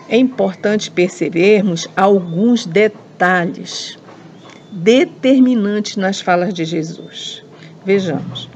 É 0.08 0.16
importante 0.16 0.90
percebermos 0.90 1.86
alguns 1.96 2.66
detalhes 2.66 3.96
determinantes 4.72 5.96
nas 5.96 6.20
falas 6.20 6.52
de 6.52 6.64
Jesus. 6.64 7.44
Vejamos. 7.84 8.48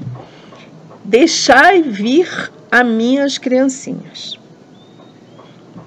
Deixai 1.05 1.81
vir 1.81 2.51
a 2.71 2.85
minhas 2.85 3.37
criancinhas. 3.37 4.39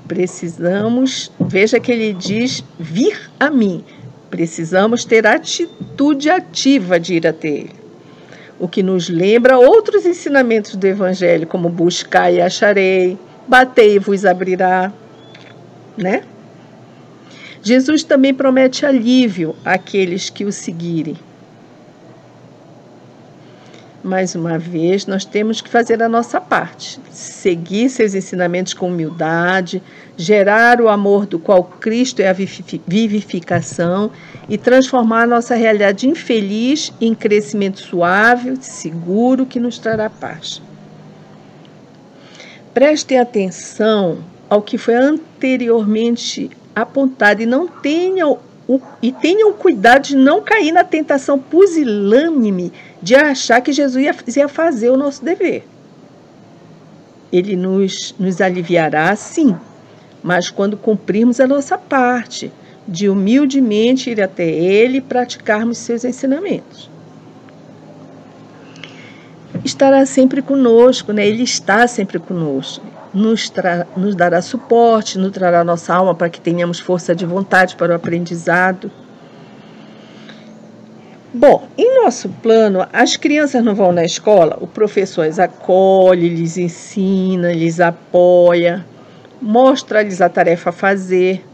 Precisamos, 0.06 1.32
veja 1.40 1.80
que 1.80 1.90
ele 1.90 2.12
diz 2.12 2.62
vir 2.78 3.30
a 3.40 3.50
mim. 3.50 3.82
Precisamos 4.30 5.04
ter 5.04 5.26
atitude 5.26 6.28
ativa 6.28 7.00
de 7.00 7.14
ir 7.14 7.26
até 7.26 7.48
ele. 7.48 7.84
O 8.60 8.68
que 8.68 8.82
nos 8.82 9.08
lembra 9.08 9.58
outros 9.58 10.04
ensinamentos 10.04 10.76
do 10.76 10.86
Evangelho, 10.86 11.46
como 11.46 11.70
buscar 11.70 12.30
e 12.30 12.40
acharei, 12.40 13.18
batei 13.48 13.94
e 13.94 13.98
vos 13.98 14.24
abrirá, 14.24 14.92
né? 15.96 16.22
Jesus 17.62 18.04
também 18.04 18.34
promete 18.34 18.84
alívio 18.84 19.56
àqueles 19.64 20.28
que 20.28 20.44
o 20.44 20.52
seguirem. 20.52 21.16
Mais 24.04 24.34
uma 24.34 24.58
vez, 24.58 25.06
nós 25.06 25.24
temos 25.24 25.62
que 25.62 25.68
fazer 25.68 26.02
a 26.02 26.08
nossa 26.08 26.38
parte, 26.38 27.00
seguir 27.10 27.88
seus 27.88 28.14
ensinamentos 28.14 28.74
com 28.74 28.88
humildade, 28.88 29.82
gerar 30.14 30.78
o 30.80 30.88
amor 30.90 31.24
do 31.24 31.38
qual 31.38 31.64
Cristo 31.64 32.20
é 32.20 32.28
a 32.28 32.34
vivificação 32.34 34.10
e 34.46 34.58
transformar 34.58 35.22
a 35.22 35.26
nossa 35.26 35.54
realidade 35.54 36.06
infeliz 36.06 36.92
em 37.00 37.14
crescimento 37.14 37.80
suave, 37.80 38.56
seguro, 38.60 39.46
que 39.46 39.58
nos 39.58 39.78
trará 39.78 40.10
paz. 40.10 40.60
Prestem 42.74 43.18
atenção 43.18 44.18
ao 44.50 44.60
que 44.60 44.76
foi 44.76 44.94
anteriormente 44.94 46.50
apontado 46.76 47.40
e 47.40 47.46
não 47.46 47.66
tenham 47.66 48.38
o, 48.66 48.80
e 49.02 49.12
tenham 49.12 49.52
cuidado 49.52 50.02
de 50.02 50.16
não 50.16 50.42
cair 50.42 50.72
na 50.72 50.84
tentação 50.84 51.38
pusilânime 51.38 52.72
de 53.02 53.14
achar 53.14 53.60
que 53.60 53.72
Jesus 53.72 54.02
ia, 54.04 54.14
ia 54.36 54.48
fazer 54.48 54.90
o 54.90 54.96
nosso 54.96 55.24
dever. 55.24 55.66
Ele 57.32 57.56
nos, 57.56 58.14
nos 58.18 58.40
aliviará, 58.40 59.14
sim, 59.16 59.56
mas 60.22 60.48
quando 60.48 60.76
cumprirmos 60.76 61.40
a 61.40 61.46
nossa 61.46 61.76
parte, 61.76 62.50
de 62.86 63.08
humildemente 63.08 64.10
ir 64.10 64.22
até 64.22 64.46
Ele 64.46 64.98
e 64.98 65.02
praticarmos 65.02 65.78
seus 65.78 66.04
ensinamentos. 66.04 66.90
Estará 69.64 70.04
sempre 70.04 70.42
conosco, 70.42 71.12
né? 71.12 71.26
Ele 71.26 71.42
está 71.42 71.86
sempre 71.86 72.18
conosco 72.18 72.84
nos, 73.14 73.50
nos 73.96 74.16
dará 74.16 74.42
suporte, 74.42 75.18
nutrará 75.18 75.62
nossa 75.62 75.94
alma 75.94 76.14
para 76.14 76.28
que 76.28 76.40
tenhamos 76.40 76.80
força 76.80 77.14
de 77.14 77.24
vontade 77.24 77.76
para 77.76 77.92
o 77.92 77.94
aprendizado. 77.94 78.90
Bom, 81.32 81.68
em 81.78 82.02
nosso 82.02 82.28
plano, 82.28 82.86
as 82.92 83.16
crianças 83.16 83.64
não 83.64 83.74
vão 83.74 83.92
na 83.92 84.04
escola, 84.04 84.58
o 84.60 84.66
professor 84.66 85.26
as 85.26 85.38
acolhe, 85.38 86.28
lhes 86.28 86.56
ensina, 86.56 87.52
lhes 87.52 87.80
apoia, 87.80 88.84
mostra-lhes 89.40 90.20
a 90.20 90.28
tarefa 90.28 90.70
a 90.70 90.72
fazer, 90.72 91.44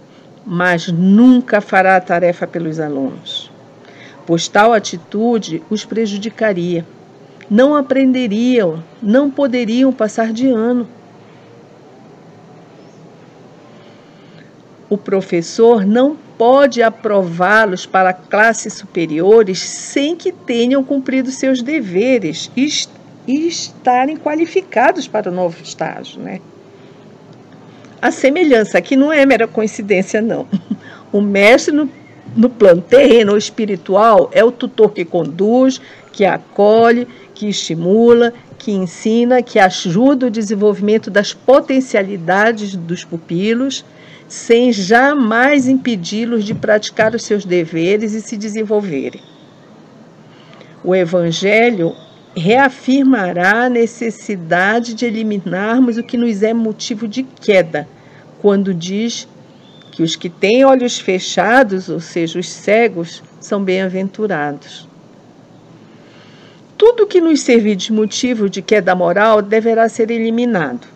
mas 0.45 0.89
nunca 0.89 1.61
fará 1.61 1.97
a 1.97 2.01
tarefa 2.01 2.47
pelos 2.47 2.79
alunos, 2.79 3.51
pois 4.27 4.49
tal 4.49 4.73
atitude 4.73 5.63
os 5.71 5.85
prejudicaria. 5.85 6.85
Não 7.51 7.75
aprenderiam, 7.75 8.83
não 9.03 9.31
poderiam 9.31 9.93
passar 9.93 10.33
de 10.33 10.47
ano. 10.47 10.87
O 14.91 14.99
professor 14.99 15.87
não 15.87 16.17
pode 16.37 16.83
aprová-los 16.83 17.87
para 17.87 18.13
classes 18.13 18.75
superiores 18.75 19.61
sem 19.61 20.17
que 20.17 20.33
tenham 20.33 20.83
cumprido 20.83 21.31
seus 21.31 21.63
deveres 21.63 22.51
e, 22.57 22.69
estarem 23.29 24.17
qualificados 24.17 25.07
para 25.07 25.31
o 25.31 25.33
novo 25.33 25.63
estágio, 25.63 26.21
né? 26.21 26.41
A 28.03 28.11
semelhança 28.11 28.79
aqui 28.79 28.97
não 28.97 29.13
é 29.13 29.25
mera 29.25 29.47
coincidência, 29.47 30.21
não. 30.21 30.47
O 31.13 31.21
mestre 31.21 31.75
no, 31.75 31.91
no 32.37 32.49
plano 32.49 32.81
terreno 32.81 33.33
ou 33.33 33.39
espiritual 33.39 34.31
é 34.33 34.45
o 34.45 34.53
tutor 34.53 34.93
que 34.93 35.05
conduz, 35.05 35.81
que 36.13 36.25
acolhe, 36.25 37.07
que 37.35 37.49
estimula, 37.49 38.33
que 38.57 38.71
ensina, 38.71 39.43
que 39.43 39.59
ajuda 39.59 40.29
o 40.29 40.31
desenvolvimento 40.31 41.11
das 41.11 41.35
potencialidades 41.35 42.77
dos 42.77 43.05
pupilos 43.05 43.85
sem 44.31 44.73
jamais 44.73 45.67
impedi-los 45.67 46.45
de 46.45 46.55
praticar 46.55 47.17
os 47.17 47.25
seus 47.25 47.45
deveres 47.45 48.13
e 48.13 48.21
se 48.21 48.37
desenvolverem. 48.37 49.21
O 50.85 50.95
Evangelho 50.95 51.97
reafirmará 52.37 53.65
a 53.65 53.69
necessidade 53.69 54.95
de 54.95 55.05
eliminarmos 55.05 55.97
o 55.97 56.03
que 56.05 56.17
nos 56.17 56.45
é 56.45 56.55
motivo 56.55 57.09
de 57.09 57.25
queda, 57.25 57.89
quando 58.41 58.73
diz 58.73 59.27
que 59.91 60.05
os 60.05 60.15
que 60.15 60.31
têm 60.31 60.65
olhos 60.65 61.01
fechados, 61.01 61.89
ou 61.89 61.99
seja, 61.99 62.39
os 62.39 62.49
cegos, 62.49 63.25
são 63.41 63.65
bem-aventurados. 63.65 64.89
Tudo 66.79 67.05
que 67.05 67.21
nos 67.21 67.41
servir 67.41 67.75
de 67.75 67.93
motivo 67.93 68.49
de 68.49 68.63
queda 68.63 68.95
moral 68.95 69.43
deverá 69.43 69.89
ser 69.89 70.09
eliminado. 70.09 70.87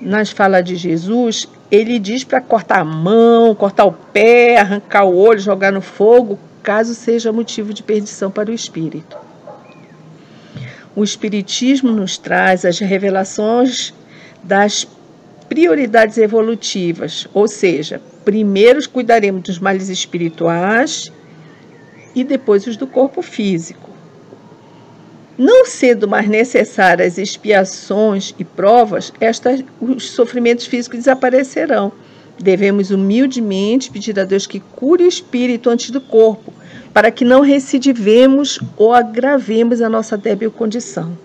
Nas 0.00 0.30
falas 0.30 0.64
de 0.64 0.74
Jesus, 0.74 1.48
ele 1.70 1.98
diz 1.98 2.24
para 2.24 2.40
cortar 2.40 2.80
a 2.80 2.84
mão, 2.84 3.54
cortar 3.54 3.84
o 3.84 3.92
pé, 3.92 4.58
arrancar 4.58 5.04
o 5.04 5.16
olho, 5.16 5.38
jogar 5.38 5.72
no 5.72 5.80
fogo, 5.80 6.38
caso 6.62 6.94
seja 6.94 7.32
motivo 7.32 7.72
de 7.72 7.82
perdição 7.82 8.30
para 8.30 8.50
o 8.50 8.54
espírito. 8.54 9.16
O 10.94 11.04
Espiritismo 11.04 11.92
nos 11.92 12.18
traz 12.18 12.64
as 12.64 12.78
revelações 12.80 13.94
das 14.42 14.86
prioridades 15.48 16.18
evolutivas, 16.18 17.28
ou 17.32 17.46
seja, 17.46 18.00
primeiro 18.24 18.88
cuidaremos 18.88 19.42
dos 19.42 19.58
males 19.58 19.88
espirituais 19.88 21.12
e 22.14 22.24
depois 22.24 22.66
os 22.66 22.76
do 22.76 22.86
corpo 22.86 23.22
físico. 23.22 23.89
Não 25.42 25.64
sendo 25.64 26.06
mais 26.06 26.28
necessárias 26.28 27.16
expiações 27.16 28.34
e 28.38 28.44
provas, 28.44 29.10
estas, 29.18 29.64
os 29.80 30.10
sofrimentos 30.10 30.66
físicos 30.66 30.98
desaparecerão. 30.98 31.92
Devemos 32.38 32.90
humildemente 32.90 33.90
pedir 33.90 34.20
a 34.20 34.24
Deus 34.24 34.46
que 34.46 34.60
cure 34.60 35.04
o 35.04 35.08
espírito 35.08 35.70
antes 35.70 35.88
do 35.92 35.98
corpo, 35.98 36.52
para 36.92 37.10
que 37.10 37.24
não 37.24 37.40
recidivemos 37.40 38.60
ou 38.76 38.92
agravemos 38.92 39.80
a 39.80 39.88
nossa 39.88 40.14
débil 40.14 40.50
condição. 40.50 41.16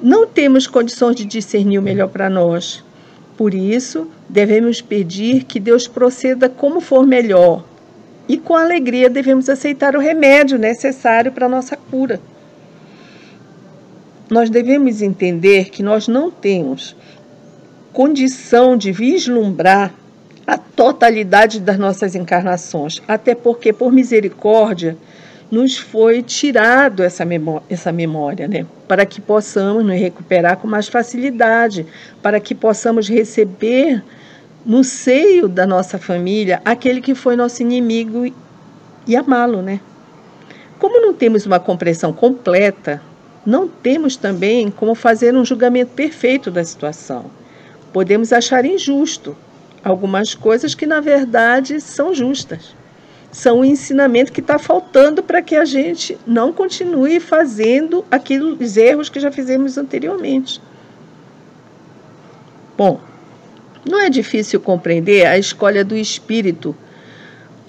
Não 0.00 0.24
temos 0.24 0.68
condições 0.68 1.16
de 1.16 1.24
discernir 1.24 1.80
o 1.80 1.82
melhor 1.82 2.08
para 2.08 2.30
nós. 2.30 2.84
Por 3.36 3.52
isso, 3.52 4.08
devemos 4.28 4.80
pedir 4.80 5.42
que 5.42 5.58
Deus 5.58 5.88
proceda 5.88 6.48
como 6.48 6.80
for 6.80 7.04
melhor. 7.04 7.64
E 8.28 8.38
com 8.38 8.54
alegria 8.54 9.10
devemos 9.10 9.48
aceitar 9.48 9.96
o 9.96 10.00
remédio 10.00 10.56
necessário 10.56 11.32
para 11.32 11.46
a 11.46 11.48
nossa 11.48 11.76
cura 11.76 12.20
nós 14.30 14.48
devemos 14.48 15.02
entender 15.02 15.70
que 15.70 15.82
nós 15.82 16.08
não 16.08 16.30
temos 16.30 16.96
condição 17.92 18.76
de 18.76 18.90
vislumbrar 18.90 19.92
a 20.46 20.58
totalidade 20.58 21.60
das 21.60 21.78
nossas 21.78 22.14
encarnações, 22.14 23.00
até 23.06 23.34
porque, 23.34 23.72
por 23.72 23.92
misericórdia, 23.92 24.96
nos 25.50 25.76
foi 25.76 26.22
tirado 26.22 27.02
essa 27.02 27.24
memória, 27.24 27.62
essa 27.70 27.92
memória 27.92 28.48
né? 28.48 28.66
para 28.88 29.06
que 29.06 29.20
possamos 29.20 29.84
nos 29.84 29.98
recuperar 29.98 30.56
com 30.56 30.66
mais 30.66 30.88
facilidade, 30.88 31.86
para 32.22 32.40
que 32.40 32.54
possamos 32.54 33.08
receber 33.08 34.02
no 34.66 34.82
seio 34.82 35.46
da 35.46 35.66
nossa 35.66 35.98
família 35.98 36.60
aquele 36.64 37.00
que 37.00 37.14
foi 37.14 37.36
nosso 37.36 37.62
inimigo 37.62 38.26
e 39.06 39.16
amá-lo. 39.16 39.62
Né? 39.62 39.80
Como 40.78 41.00
não 41.00 41.14
temos 41.14 41.46
uma 41.46 41.60
compreensão 41.60 42.12
completa 42.12 43.00
não 43.44 43.68
temos 43.68 44.16
também 44.16 44.70
como 44.70 44.94
fazer 44.94 45.34
um 45.34 45.44
julgamento 45.44 45.92
perfeito 45.92 46.50
da 46.50 46.64
situação. 46.64 47.30
Podemos 47.92 48.32
achar 48.32 48.64
injusto 48.64 49.36
algumas 49.82 50.34
coisas 50.34 50.74
que, 50.74 50.86
na 50.86 51.00
verdade, 51.00 51.80
são 51.80 52.14
justas. 52.14 52.74
São 53.30 53.60
um 53.60 53.64
ensinamento 53.64 54.32
que 54.32 54.40
está 54.40 54.58
faltando 54.58 55.22
para 55.22 55.42
que 55.42 55.56
a 55.56 55.64
gente 55.64 56.16
não 56.26 56.52
continue 56.52 57.20
fazendo 57.20 58.04
aqueles 58.10 58.76
erros 58.76 59.08
que 59.08 59.20
já 59.20 59.30
fizemos 59.30 59.76
anteriormente. 59.76 60.60
Bom, 62.76 63.00
não 63.88 64.00
é 64.00 64.08
difícil 64.08 64.60
compreender 64.60 65.26
a 65.26 65.38
escolha 65.38 65.84
do 65.84 65.96
espírito 65.96 66.74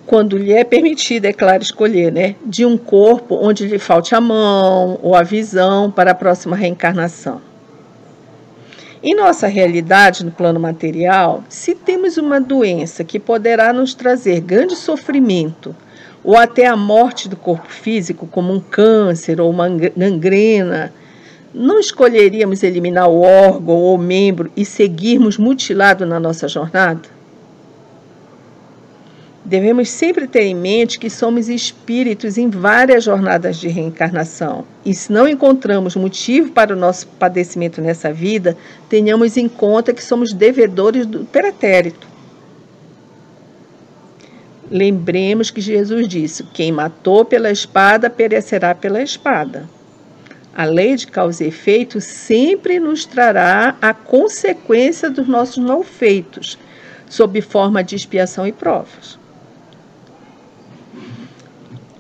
quando 0.06 0.38
lhe 0.38 0.54
é 0.54 0.64
permitido, 0.64 1.26
é 1.26 1.34
claro, 1.34 1.64
escolher, 1.64 2.12
né, 2.12 2.36
de 2.46 2.66
um 2.66 2.78
corpo 2.78 3.36
onde 3.36 3.68
lhe 3.68 3.80
falte 3.80 4.14
a 4.14 4.22
mão 4.22 5.00
ou 5.02 5.16
a 5.16 5.24
visão 5.24 5.90
para 5.90 6.12
a 6.12 6.16
próxima 6.16 6.56
reencarnação. 6.56 7.42
Em 9.02 9.14
nossa 9.14 9.48
realidade, 9.48 10.26
no 10.26 10.32
plano 10.32 10.60
material, 10.60 11.44
se 11.50 11.76
temos 11.76 12.18
uma 12.18 12.40
doença 12.42 13.04
que 13.04 13.20
poderá 13.20 13.72
nos 13.72 13.94
trazer 13.94 14.40
grande 14.40 14.76
sofrimento 14.76 15.76
ou 16.24 16.36
até 16.36 16.66
a 16.66 16.76
morte 16.76 17.30
do 17.30 17.36
corpo 17.36 17.72
físico, 17.72 18.26
como 18.26 18.52
um 18.52 18.60
câncer 18.60 19.40
ou 19.40 19.50
uma 19.50 19.70
gangrena, 19.70 20.92
não 21.54 21.80
escolheríamos 21.80 22.64
eliminar 22.64 23.08
o 23.08 23.22
órgão 23.22 23.76
ou 23.76 23.98
membro 23.98 24.52
e 24.58 24.66
seguirmos 24.66 25.38
mutilado 25.38 26.06
na 26.06 26.20
nossa 26.20 26.48
jornada? 26.48 27.15
Devemos 29.46 29.90
sempre 29.90 30.26
ter 30.26 30.42
em 30.42 30.56
mente 30.56 30.98
que 30.98 31.08
somos 31.08 31.50
espíritos 31.50 32.36
em 32.36 32.50
várias 32.50 33.04
jornadas 33.04 33.58
de 33.58 33.68
reencarnação. 33.68 34.66
E 34.84 34.92
se 34.92 35.14
não 35.14 35.28
encontramos 35.28 35.96
motivo 35.96 36.50
para 36.50 36.74
o 36.74 36.76
nosso 36.76 37.06
padecimento 37.06 37.80
nessa 37.80 38.12
vida, 38.12 38.58
tenhamos 38.90 39.38
em 39.38 39.48
conta 39.48 39.94
que 39.94 40.04
somos 40.04 40.34
devedores 40.34 41.06
do 41.06 41.26
pretérito. 41.26 42.08
Lembremos 44.72 45.52
que 45.52 45.62
Jesus 45.62 46.08
disse: 46.08 46.44
quem 46.52 46.72
matou 46.72 47.24
pela 47.24 47.52
espada 47.52 48.10
perecerá 48.10 48.74
pela 48.74 49.04
espada. 49.04 49.70
A 50.56 50.66
lei 50.66 50.96
de 50.96 51.06
causa 51.06 51.44
e 51.44 51.50
efeito 51.50 52.02
sempre 52.02 52.80
nos 52.80 53.06
trará 53.06 53.76
a 53.80 53.94
consequência 53.94 55.08
dos 55.08 55.28
nossos 55.28 55.60
malfeitos, 55.60 56.58
sob 57.08 57.40
forma 57.42 57.84
de 57.84 57.96
expiação 57.96 58.48
e 58.48 58.52
provas. 58.52 59.24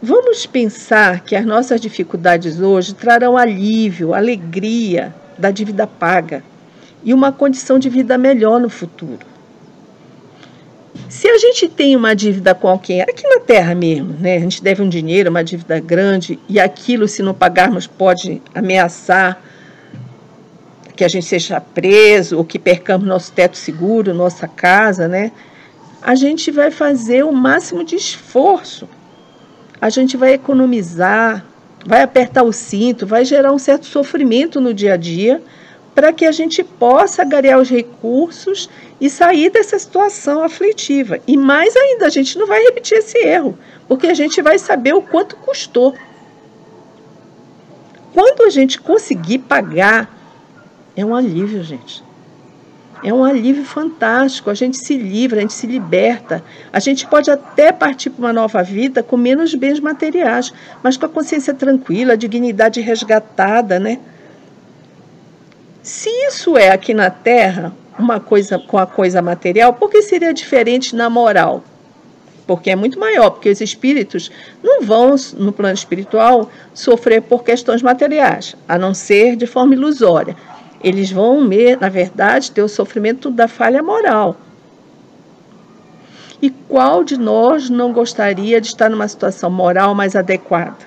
Vamos 0.07 0.45
pensar 0.45 1.21
que 1.21 1.35
as 1.35 1.43
nossas 1.43 1.81
dificuldades 1.81 2.61
hoje 2.61 2.93
trarão 2.93 3.35
alívio, 3.35 4.13
alegria 4.13 5.11
da 5.35 5.49
dívida 5.49 5.87
paga 5.87 6.43
e 7.03 7.11
uma 7.11 7.31
condição 7.31 7.79
de 7.79 7.89
vida 7.89 8.15
melhor 8.15 8.61
no 8.61 8.69
futuro. 8.69 9.25
Se 11.09 11.27
a 11.27 11.39
gente 11.39 11.67
tem 11.67 11.95
uma 11.95 12.15
dívida 12.15 12.53
com 12.53 12.67
alguém, 12.67 13.01
aqui 13.01 13.27
na 13.27 13.39
Terra 13.39 13.73
mesmo, 13.73 14.15
né? 14.19 14.37
A 14.37 14.39
gente 14.41 14.61
deve 14.61 14.83
um 14.83 14.87
dinheiro, 14.87 15.31
uma 15.31 15.43
dívida 15.43 15.79
grande, 15.79 16.37
e 16.47 16.59
aquilo, 16.59 17.07
se 17.07 17.23
não 17.23 17.33
pagarmos, 17.33 17.87
pode 17.87 18.39
ameaçar 18.53 19.41
que 20.95 21.03
a 21.03 21.07
gente 21.07 21.25
seja 21.25 21.59
preso 21.59 22.37
ou 22.37 22.45
que 22.45 22.59
percamos 22.59 23.07
nosso 23.07 23.31
teto 23.31 23.57
seguro, 23.57 24.13
nossa 24.13 24.47
casa, 24.47 25.07
né? 25.07 25.31
A 25.99 26.13
gente 26.13 26.51
vai 26.51 26.69
fazer 26.69 27.25
o 27.25 27.31
máximo 27.31 27.83
de 27.83 27.95
esforço 27.95 28.87
a 29.85 29.89
gente 29.91 30.17
vai 30.17 30.33
economizar, 30.33 31.45
vai 31.85 32.01
apertar 32.01 32.41
o 32.41 32.51
cinto, 32.51 33.05
vai 33.05 33.23
gerar 33.23 33.51
um 33.51 33.59
certo 33.59 33.85
sofrimento 33.85 34.59
no 34.59 34.73
dia 34.73 34.95
a 34.95 34.97
dia, 34.97 35.43
para 35.93 36.11
que 36.11 36.25
a 36.25 36.31
gente 36.31 36.63
possa 36.63 37.23
garear 37.23 37.59
os 37.59 37.69
recursos 37.69 38.67
e 38.99 39.11
sair 39.11 39.51
dessa 39.51 39.77
situação 39.77 40.41
aflitiva. 40.41 41.19
E 41.27 41.37
mais 41.37 41.75
ainda, 41.75 42.07
a 42.07 42.09
gente 42.09 42.35
não 42.35 42.47
vai 42.47 42.63
repetir 42.63 42.97
esse 42.97 43.15
erro, 43.19 43.59
porque 43.87 44.07
a 44.07 44.15
gente 44.15 44.41
vai 44.41 44.57
saber 44.57 44.95
o 44.95 45.03
quanto 45.03 45.35
custou. 45.35 45.93
Quando 48.11 48.41
a 48.41 48.49
gente 48.49 48.81
conseguir 48.81 49.37
pagar, 49.37 50.09
é 50.97 51.05
um 51.05 51.15
alívio, 51.15 51.63
gente. 51.63 52.03
É 53.05 53.13
um 53.13 53.23
alívio 53.23 53.63
fantástico. 53.63 54.49
A 54.49 54.55
gente 54.55 54.77
se 54.77 54.97
livra, 54.97 55.37
a 55.37 55.41
gente 55.41 55.53
se 55.53 55.67
liberta. 55.67 56.43
A 56.73 56.79
gente 56.79 57.05
pode 57.05 57.29
até 57.29 57.71
partir 57.71 58.09
para 58.09 58.19
uma 58.19 58.33
nova 58.33 58.63
vida 58.63 59.03
com 59.03 59.15
menos 59.15 59.53
bens 59.53 59.79
materiais, 59.79 60.51
mas 60.81 60.97
com 60.97 61.05
a 61.05 61.09
consciência 61.09 61.53
tranquila, 61.53 62.13
a 62.13 62.15
dignidade 62.15 62.81
resgatada, 62.81 63.79
né? 63.79 63.99
Se 65.83 66.09
isso 66.27 66.57
é 66.57 66.71
aqui 66.71 66.95
na 66.95 67.11
Terra 67.11 67.71
uma 67.99 68.19
coisa 68.19 68.57
com 68.57 68.79
a 68.79 68.87
coisa 68.87 69.21
material, 69.21 69.73
por 69.73 69.91
que 69.91 70.01
seria 70.01 70.33
diferente 70.33 70.95
na 70.95 71.07
moral? 71.07 71.63
Porque 72.47 72.71
é 72.71 72.75
muito 72.75 72.99
maior, 72.99 73.29
porque 73.29 73.49
os 73.49 73.61
espíritos 73.61 74.31
não 74.63 74.81
vão, 74.81 75.15
no 75.37 75.53
plano 75.53 75.75
espiritual, 75.75 76.49
sofrer 76.73 77.21
por 77.21 77.43
questões 77.43 77.83
materiais, 77.83 78.55
a 78.67 78.79
não 78.79 78.95
ser 78.95 79.35
de 79.35 79.45
forma 79.45 79.75
ilusória 79.75 80.35
eles 80.85 81.11
vão, 81.11 81.41
na 81.81 81.89
verdade, 81.89 82.51
ter 82.51 82.61
o 82.61 82.69
sofrimento 82.69 83.31
da 83.31 83.47
falha 83.47 83.81
moral. 83.81 84.37
E 86.39 86.51
qual 86.51 87.03
de 87.03 87.17
nós 87.17 87.71
não 87.71 87.91
gostaria 87.91 88.61
de 88.61 88.67
estar 88.67 88.87
numa 88.87 89.07
situação 89.07 89.49
moral 89.49 89.95
mais 89.95 90.15
adequada? 90.15 90.77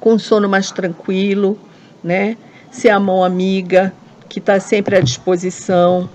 Com 0.00 0.18
sono 0.18 0.48
mais 0.48 0.70
tranquilo, 0.70 1.58
né? 2.02 2.38
Ser 2.70 2.88
a 2.88 2.98
mão 2.98 3.22
amiga, 3.22 3.92
que 4.30 4.38
está 4.38 4.58
sempre 4.58 4.96
à 4.96 5.00
disposição. 5.02 6.08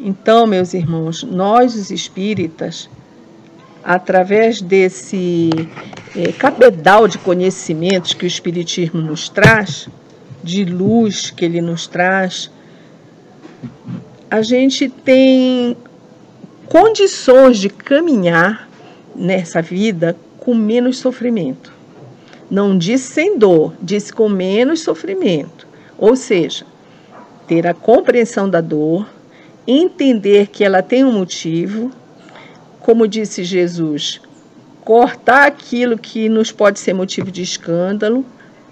Então, 0.00 0.46
meus 0.46 0.72
irmãos, 0.72 1.22
nós, 1.22 1.74
os 1.74 1.90
espíritas, 1.90 2.88
através 3.84 4.62
desse 4.62 5.50
é, 6.16 6.32
cabedal 6.32 7.06
de 7.06 7.18
conhecimentos 7.18 8.14
que 8.14 8.24
o 8.24 8.26
Espiritismo 8.26 9.02
nos 9.02 9.28
traz, 9.28 9.90
de 10.42 10.64
luz 10.64 11.30
que 11.30 11.44
ele 11.44 11.60
nos 11.60 11.86
traz, 11.86 12.50
a 14.30 14.42
gente 14.42 14.88
tem 14.88 15.76
condições 16.66 17.58
de 17.58 17.68
caminhar 17.68 18.68
nessa 19.14 19.62
vida 19.62 20.16
com 20.38 20.54
menos 20.54 20.98
sofrimento. 20.98 21.72
Não 22.50 22.76
disse 22.76 23.12
sem 23.12 23.38
dor, 23.38 23.74
disse 23.82 24.12
com 24.12 24.28
menos 24.28 24.80
sofrimento. 24.80 25.66
Ou 25.98 26.14
seja, 26.14 26.64
ter 27.46 27.66
a 27.66 27.74
compreensão 27.74 28.48
da 28.48 28.60
dor, 28.60 29.06
entender 29.66 30.46
que 30.48 30.64
ela 30.64 30.82
tem 30.82 31.04
um 31.04 31.12
motivo, 31.12 31.90
como 32.80 33.08
disse 33.08 33.44
Jesus, 33.44 34.20
cortar 34.82 35.46
aquilo 35.46 35.98
que 35.98 36.28
nos 36.28 36.50
pode 36.50 36.78
ser 36.78 36.94
motivo 36.94 37.30
de 37.30 37.42
escândalo 37.42 38.24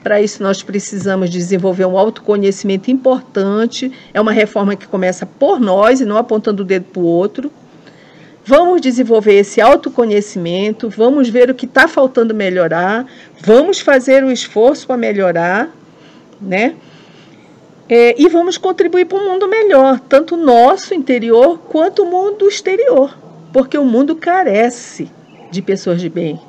para 0.07 0.23
isso, 0.23 0.41
nós 0.41 0.63
precisamos 0.63 1.29
desenvolver 1.29 1.85
um 1.85 1.99
autoconhecimento 1.99 2.93
importante. 2.93 3.91
É 4.15 4.21
uma 4.21 4.31
reforma 4.31 4.77
que 4.77 4.87
começa 4.87 5.27
por 5.27 5.59
nós 5.59 6.01
e 6.01 6.05
não 6.05 6.17
apontando 6.17 6.63
o 6.63 6.65
dedo 6.65 6.85
para 6.85 7.03
o 7.03 7.05
outro. 7.05 7.51
Vamos 8.45 8.81
desenvolver 8.81 9.35
esse 9.35 9.61
autoconhecimento, 9.61 10.89
vamos 10.89 11.29
ver 11.29 11.51
o 11.51 11.57
que 11.57 11.67
está 11.67 11.89
faltando 11.89 12.33
melhorar, 12.33 13.05
vamos 13.41 13.81
fazer 13.81 14.23
o 14.23 14.31
esforço 14.31 14.87
para 14.87 14.97
melhorar, 14.97 15.75
né? 16.41 16.77
É, 17.89 18.15
e 18.17 18.29
vamos 18.29 18.57
contribuir 18.57 19.07
para 19.07 19.19
um 19.19 19.33
mundo 19.33 19.49
melhor, 19.49 19.99
tanto 19.99 20.37
o 20.37 20.39
nosso 20.39 20.95
interior 20.95 21.59
quanto 21.69 22.05
o 22.05 22.07
mundo 22.07 22.47
exterior, 22.47 23.19
porque 23.53 23.77
o 23.77 23.85
mundo 23.85 24.15
carece 24.15 25.11
de 25.51 25.61
pessoas 25.61 26.01
de 26.01 26.09
bem 26.09 26.41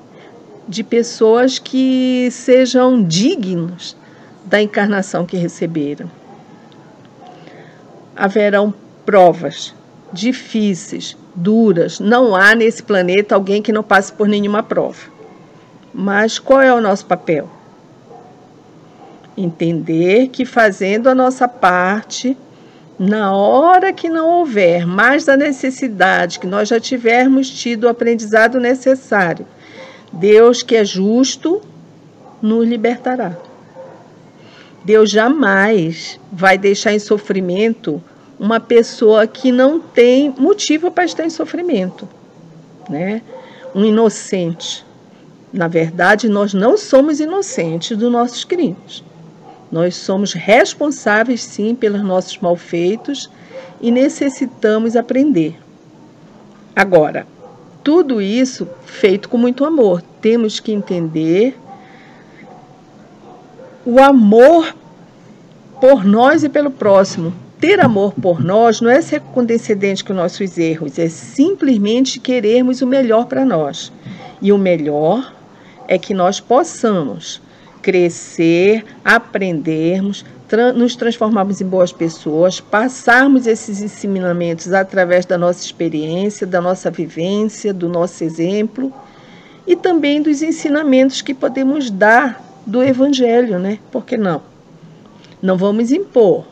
de 0.67 0.83
pessoas 0.83 1.57
que 1.57 2.27
sejam 2.31 3.01
dignos 3.01 3.95
da 4.43 4.61
encarnação 4.61 5.25
que 5.25 5.37
receberam. 5.37 6.11
Haverão 8.15 8.73
provas 9.05 9.73
difíceis, 10.11 11.15
duras. 11.33 11.99
Não 11.99 12.35
há 12.35 12.53
nesse 12.53 12.83
planeta 12.83 13.35
alguém 13.35 13.61
que 13.61 13.71
não 13.71 13.83
passe 13.83 14.11
por 14.11 14.27
nenhuma 14.27 14.61
prova. 14.61 14.97
Mas 15.93 16.37
qual 16.37 16.61
é 16.61 16.73
o 16.73 16.81
nosso 16.81 17.05
papel? 17.05 17.49
Entender 19.37 20.29
que 20.29 20.45
fazendo 20.45 21.07
a 21.07 21.15
nossa 21.15 21.47
parte, 21.47 22.35
na 22.97 23.33
hora 23.33 23.93
que 23.93 24.09
não 24.09 24.39
houver 24.39 24.85
mais 24.85 25.25
da 25.25 25.37
necessidade, 25.37 26.39
que 26.39 26.47
nós 26.47 26.69
já 26.69 26.79
tivermos 26.79 27.49
tido 27.49 27.85
o 27.85 27.89
aprendizado 27.89 28.59
necessário 28.59 29.45
Deus 30.11 30.63
que 30.63 30.75
é 30.75 30.85
justo 30.85 31.61
nos 32.41 32.67
libertará. 32.67 33.37
Deus 34.83 35.09
jamais 35.09 36.19
vai 36.31 36.57
deixar 36.57 36.93
em 36.93 36.99
sofrimento 36.99 38.01
uma 38.39 38.59
pessoa 38.59 39.25
que 39.27 39.51
não 39.51 39.79
tem 39.79 40.33
motivo 40.37 40.91
para 40.91 41.05
estar 41.05 41.25
em 41.25 41.29
sofrimento, 41.29 42.07
né? 42.89 43.21
Um 43.75 43.83
inocente. 43.83 44.85
Na 45.51 45.67
verdade, 45.67 46.29
nós 46.29 46.53
não 46.53 46.77
somos 46.77 47.19
inocentes 47.19 47.97
dos 47.97 48.11
nossos 48.11 48.43
crimes. 48.43 49.03
Nós 49.71 49.95
somos 49.95 50.33
responsáveis, 50.33 51.41
sim, 51.41 51.75
pelos 51.75 52.01
nossos 52.01 52.37
malfeitos 52.37 53.29
e 53.81 53.91
necessitamos 53.91 54.95
aprender. 54.95 55.59
Agora, 56.75 57.27
tudo 57.87 58.21
isso 58.21 58.67
feito 58.85 59.29
com 59.29 59.37
muito 59.37 59.63
amor. 59.63 60.01
Temos 60.19 60.59
que 60.59 60.73
entender 60.73 61.57
o 63.85 63.97
amor 64.01 64.75
por 65.79 66.03
nós 66.03 66.43
e 66.43 66.49
pelo 66.49 66.69
próximo. 66.69 67.33
Ter 67.61 67.79
amor 67.79 68.13
por 68.13 68.43
nós 68.43 68.81
não 68.81 68.91
é 68.91 68.99
ser 69.01 69.21
condescendente 69.21 70.03
com 70.03 70.13
nossos 70.13 70.57
erros, 70.57 70.99
é 70.99 71.07
simplesmente 71.07 72.19
querermos 72.19 72.81
o 72.81 72.85
melhor 72.85 73.25
para 73.25 73.45
nós. 73.45 73.89
E 74.41 74.51
o 74.51 74.57
melhor 74.57 75.33
é 75.87 75.97
que 75.97 76.13
nós 76.13 76.41
possamos 76.41 77.41
crescer, 77.81 78.83
aprendermos, 79.01 80.25
nos 80.75 80.95
transformarmos 80.95 81.59
em 81.59 81.65
boas 81.65 81.91
pessoas, 81.91 82.59
passarmos 82.59 83.45
esses 83.47 83.81
ensinamentos 83.81 84.71
através 84.71 85.25
da 85.25 85.37
nossa 85.37 85.63
experiência, 85.63 86.47
da 86.47 86.61
nossa 86.61 86.89
vivência, 86.89 87.73
do 87.73 87.89
nosso 87.89 88.23
exemplo 88.23 88.93
e 89.65 89.75
também 89.75 90.21
dos 90.21 90.41
ensinamentos 90.41 91.21
que 91.21 91.33
podemos 91.33 91.91
dar 91.91 92.41
do 92.65 92.81
Evangelho, 92.81 93.59
né? 93.59 93.79
Por 93.91 94.05
que 94.05 94.15
não? 94.15 94.41
Não 95.41 95.57
vamos 95.57 95.91
impor, 95.91 96.45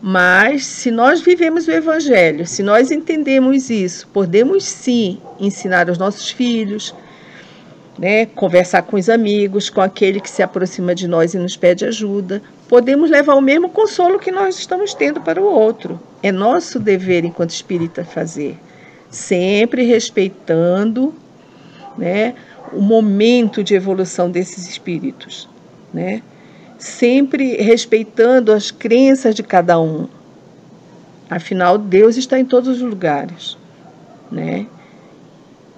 mas 0.00 0.64
se 0.64 0.90
nós 0.90 1.20
vivemos 1.20 1.66
o 1.66 1.72
Evangelho, 1.72 2.46
se 2.46 2.62
nós 2.62 2.90
entendemos 2.90 3.68
isso, 3.68 4.08
podemos 4.08 4.64
sim 4.64 5.18
ensinar 5.38 5.88
aos 5.88 5.98
nossos 5.98 6.30
filhos, 6.30 6.94
né, 8.00 8.24
conversar 8.24 8.82
com 8.82 8.96
os 8.96 9.10
amigos, 9.10 9.68
com 9.68 9.82
aquele 9.82 10.20
que 10.20 10.30
se 10.30 10.42
aproxima 10.42 10.94
de 10.94 11.06
nós 11.06 11.34
e 11.34 11.38
nos 11.38 11.54
pede 11.54 11.84
ajuda. 11.84 12.42
Podemos 12.66 13.10
levar 13.10 13.34
o 13.34 13.42
mesmo 13.42 13.68
consolo 13.68 14.18
que 14.18 14.32
nós 14.32 14.58
estamos 14.58 14.94
tendo 14.94 15.20
para 15.20 15.40
o 15.40 15.44
outro. 15.44 16.00
É 16.22 16.32
nosso 16.32 16.80
dever 16.80 17.26
enquanto 17.26 17.50
espírita 17.50 18.02
fazer, 18.02 18.58
sempre 19.10 19.84
respeitando, 19.84 21.14
né, 21.98 22.34
o 22.72 22.80
momento 22.80 23.62
de 23.62 23.74
evolução 23.74 24.30
desses 24.30 24.66
espíritos, 24.66 25.46
né? 25.92 26.22
sempre 26.78 27.56
respeitando 27.56 28.52
as 28.52 28.70
crenças 28.70 29.34
de 29.34 29.42
cada 29.42 29.78
um. 29.78 30.08
Afinal, 31.28 31.76
Deus 31.76 32.16
está 32.16 32.38
em 32.40 32.44
todos 32.44 32.68
os 32.68 32.80
lugares, 32.80 33.58
né? 34.32 34.66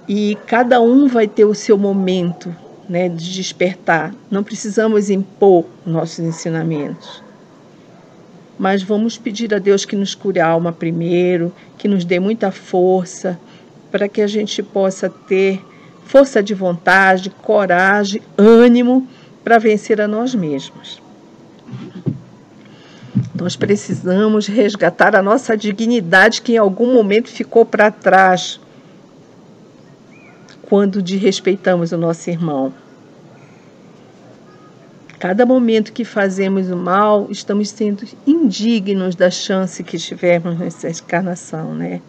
E 0.08 0.36
cada 0.46 0.80
um 0.80 1.06
vai 1.06 1.28
ter 1.28 1.44
o 1.44 1.54
seu 1.54 1.78
momento, 1.78 2.54
né, 2.88 3.08
de 3.08 3.32
despertar. 3.32 4.14
Não 4.30 4.42
precisamos 4.42 5.10
impor 5.10 5.64
nossos 5.86 6.18
ensinamentos. 6.18 7.22
Mas 8.58 8.82
vamos 8.82 9.16
pedir 9.16 9.54
a 9.54 9.58
Deus 9.58 9.84
que 9.84 9.96
nos 9.96 10.14
cure 10.14 10.40
a 10.40 10.46
alma 10.46 10.72
primeiro, 10.72 11.52
que 11.78 11.88
nos 11.88 12.04
dê 12.04 12.20
muita 12.20 12.50
força, 12.50 13.38
para 13.90 14.08
que 14.08 14.20
a 14.20 14.26
gente 14.26 14.62
possa 14.62 15.08
ter 15.08 15.62
força 16.04 16.42
de 16.42 16.54
vontade, 16.54 17.30
coragem, 17.30 18.20
ânimo 18.36 19.06
para 19.44 19.58
vencer 19.58 20.00
a 20.00 20.08
nós 20.08 20.34
mesmos. 20.34 21.00
Nós 23.34 23.56
precisamos 23.56 24.46
resgatar 24.46 25.16
a 25.16 25.22
nossa 25.22 25.56
dignidade 25.56 26.42
que 26.42 26.52
em 26.52 26.58
algum 26.58 26.94
momento 26.94 27.28
ficou 27.28 27.64
para 27.64 27.90
trás 27.90 28.60
quando 30.72 31.02
desrespeitamos 31.02 31.92
o 31.92 31.98
nosso 31.98 32.30
irmão. 32.30 32.72
Cada 35.18 35.44
momento 35.44 35.92
que 35.92 36.02
fazemos 36.02 36.70
o 36.70 36.76
mal, 36.78 37.26
estamos 37.30 37.68
sendo 37.68 38.08
indignos 38.26 39.14
da 39.14 39.30
chance 39.30 39.84
que 39.84 39.98
tivemos 39.98 40.58
nessa 40.58 40.88
encarnação, 40.88 41.74
né? 41.74 42.00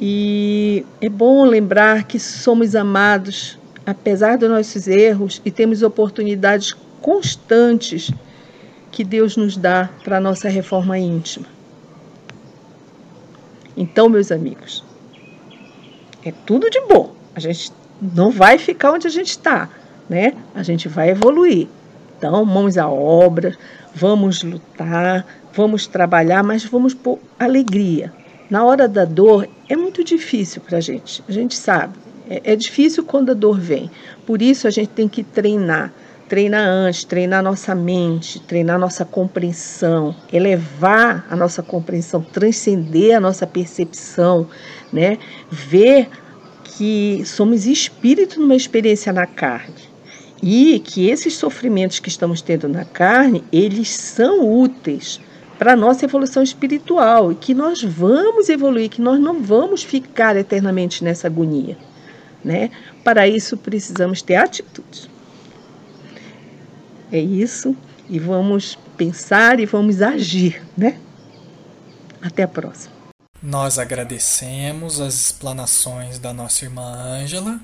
E 0.00 0.86
é 0.98 1.10
bom 1.10 1.44
lembrar 1.44 2.04
que 2.04 2.18
somos 2.18 2.74
amados, 2.74 3.58
apesar 3.84 4.38
dos 4.38 4.48
nossos 4.48 4.88
erros, 4.88 5.42
e 5.44 5.50
temos 5.50 5.82
oportunidades 5.82 6.74
constantes 7.02 8.10
que 8.90 9.04
Deus 9.04 9.36
nos 9.36 9.58
dá 9.58 9.90
para 10.02 10.16
a 10.16 10.20
nossa 10.20 10.48
reforma 10.48 10.98
íntima. 10.98 11.59
Então, 13.80 14.10
meus 14.10 14.30
amigos, 14.30 14.84
é 16.22 16.30
tudo 16.44 16.68
de 16.68 16.78
bom. 16.82 17.14
A 17.34 17.40
gente 17.40 17.72
não 18.14 18.30
vai 18.30 18.58
ficar 18.58 18.92
onde 18.92 19.06
a 19.06 19.10
gente 19.10 19.30
está, 19.30 19.70
né? 20.06 20.34
A 20.54 20.62
gente 20.62 20.86
vai 20.86 21.08
evoluir. 21.08 21.66
Então, 22.18 22.44
mãos 22.44 22.76
à 22.76 22.86
obra, 22.90 23.56
vamos 23.94 24.42
lutar, 24.42 25.26
vamos 25.54 25.86
trabalhar, 25.86 26.42
mas 26.42 26.62
vamos 26.62 26.92
por 26.92 27.18
alegria. 27.38 28.12
Na 28.50 28.62
hora 28.66 28.86
da 28.86 29.06
dor 29.06 29.48
é 29.66 29.74
muito 29.74 30.04
difícil 30.04 30.60
para 30.60 30.76
a 30.76 30.82
gente, 30.82 31.24
a 31.26 31.32
gente 31.32 31.56
sabe. 31.56 31.94
É, 32.28 32.52
é 32.52 32.56
difícil 32.56 33.02
quando 33.02 33.30
a 33.30 33.34
dor 33.34 33.58
vem. 33.58 33.90
Por 34.26 34.42
isso 34.42 34.68
a 34.68 34.70
gente 34.70 34.90
tem 34.90 35.08
que 35.08 35.24
treinar. 35.24 35.90
Treinar 36.30 36.64
antes, 36.64 37.02
treinar 37.02 37.42
nossa 37.42 37.74
mente, 37.74 38.38
treinar 38.38 38.78
nossa 38.78 39.04
compreensão, 39.04 40.14
elevar 40.32 41.26
a 41.28 41.34
nossa 41.34 41.60
compreensão, 41.60 42.22
transcender 42.22 43.16
a 43.16 43.20
nossa 43.20 43.48
percepção, 43.48 44.46
né? 44.92 45.18
Ver 45.50 46.08
que 46.62 47.24
somos 47.26 47.66
espírito 47.66 48.38
numa 48.38 48.54
experiência 48.54 49.12
na 49.12 49.26
carne 49.26 49.90
e 50.40 50.78
que 50.78 51.08
esses 51.08 51.34
sofrimentos 51.34 51.98
que 51.98 52.08
estamos 52.08 52.40
tendo 52.40 52.68
na 52.68 52.84
carne, 52.84 53.42
eles 53.52 53.88
são 53.90 54.48
úteis 54.48 55.20
para 55.58 55.72
a 55.72 55.76
nossa 55.76 56.04
evolução 56.04 56.44
espiritual 56.44 57.32
e 57.32 57.34
que 57.34 57.52
nós 57.52 57.82
vamos 57.82 58.48
evoluir, 58.48 58.88
que 58.88 59.02
nós 59.02 59.18
não 59.18 59.42
vamos 59.42 59.82
ficar 59.82 60.36
eternamente 60.36 61.02
nessa 61.02 61.26
agonia. 61.26 61.76
Né? 62.44 62.70
Para 63.02 63.26
isso 63.26 63.56
precisamos 63.56 64.22
ter 64.22 64.36
atitudes. 64.36 65.10
É 67.12 67.18
isso 67.18 67.76
e 68.08 68.18
vamos 68.18 68.76
pensar 68.96 69.60
e 69.60 69.66
vamos 69.66 70.02
agir, 70.02 70.62
né? 70.76 70.98
Até 72.20 72.42
a 72.42 72.48
próxima. 72.48 72.94
Nós 73.42 73.78
agradecemos 73.78 75.00
as 75.00 75.14
explanações 75.14 76.18
da 76.18 76.32
nossa 76.32 76.64
irmã 76.64 76.82
Ângela 76.82 77.60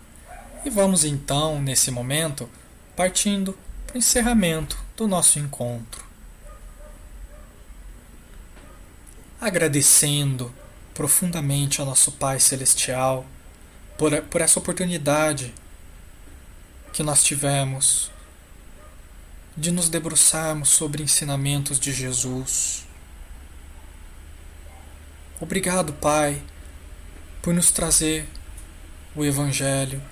e 0.64 0.70
vamos 0.70 1.04
então, 1.04 1.60
nesse 1.60 1.90
momento, 1.90 2.48
partindo 2.96 3.56
para 3.86 3.96
o 3.96 3.98
encerramento 3.98 4.78
do 4.96 5.06
nosso 5.06 5.38
encontro. 5.38 6.06
agradecendo 9.40 10.52
profundamente 10.94 11.80
ao 11.80 11.86
nosso 11.86 12.12
Pai 12.12 12.40
Celestial 12.40 13.26
por, 13.98 14.20
por 14.22 14.40
essa 14.40 14.58
oportunidade 14.58 15.54
que 16.92 17.02
nós 17.02 17.22
tivemos 17.22 18.10
de 19.56 19.70
nos 19.70 19.88
debruçarmos 19.88 20.68
sobre 20.68 21.02
ensinamentos 21.02 21.80
de 21.80 21.92
Jesus. 21.92 22.86
Obrigado, 25.40 25.94
Pai, 25.94 26.42
por 27.40 27.54
nos 27.54 27.70
trazer 27.70 28.28
o 29.14 29.24
Evangelho 29.24 30.02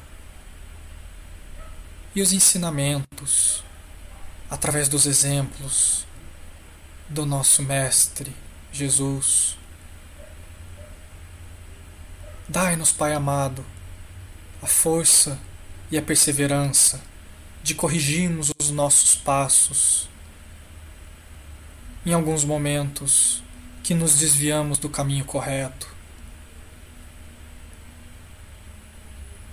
e 2.14 2.22
os 2.22 2.33
ensinamentos 2.33 3.62
através 4.48 4.88
dos 4.88 5.04
exemplos 5.04 6.07
do 7.09 7.26
nosso 7.26 7.62
Mestre 7.62 8.35
Jesus. 8.72 9.59
Dai-nos, 12.48 12.92
Pai 12.92 13.12
amado, 13.12 13.64
a 14.62 14.66
força 14.66 15.38
e 15.90 15.98
a 15.98 16.02
perseverança 16.02 17.00
de 17.64 17.74
corrigirmos 17.74 18.53
os 18.61 18.70
nossos 18.70 19.16
passos. 19.16 20.07
Em 22.05 22.12
alguns 22.12 22.44
momentos 22.44 23.42
que 23.83 23.94
nos 23.94 24.16
desviamos 24.16 24.77
do 24.77 24.90
caminho 24.90 25.24
correto. 25.24 25.88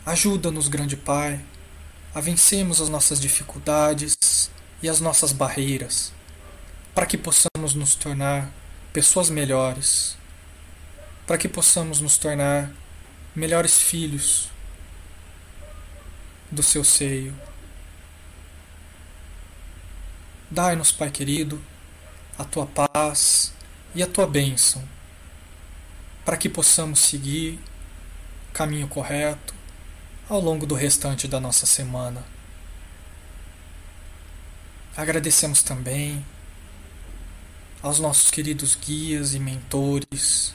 Ajuda-nos, 0.05 0.67
grande 0.67 0.97
Pai, 0.97 1.39
a 2.13 2.19
vencermos 2.19 2.81
as 2.81 2.89
nossas 2.89 3.17
dificuldades 3.17 4.17
e 4.83 4.89
as 4.89 4.99
nossas 4.99 5.31
barreiras, 5.31 6.11
para 6.93 7.05
que 7.05 7.17
possamos 7.17 7.73
nos 7.73 7.95
tornar 7.95 8.51
pessoas 8.91 9.29
melhores, 9.29 10.17
para 11.25 11.37
que 11.37 11.47
possamos 11.47 12.01
nos 12.01 12.17
tornar 12.17 12.73
melhores 13.33 13.79
filhos 13.81 14.49
do 16.51 16.61
seu 16.61 16.83
seio. 16.83 17.33
Dai-nos, 20.51 20.91
Pai 20.91 21.09
querido, 21.09 21.61
a 22.37 22.43
tua 22.43 22.65
paz 22.65 23.53
e 23.95 24.03
a 24.03 24.07
tua 24.07 24.27
bênção, 24.27 24.83
para 26.25 26.35
que 26.35 26.49
possamos 26.49 26.99
seguir 26.99 27.57
o 28.49 28.51
caminho 28.51 28.85
correto 28.89 29.55
ao 30.27 30.41
longo 30.41 30.65
do 30.65 30.75
restante 30.75 31.25
da 31.25 31.39
nossa 31.39 31.65
semana. 31.65 32.21
Agradecemos 34.97 35.63
também 35.63 36.21
aos 37.81 37.97
nossos 37.97 38.29
queridos 38.29 38.75
guias 38.75 39.33
e 39.33 39.39
mentores 39.39 40.53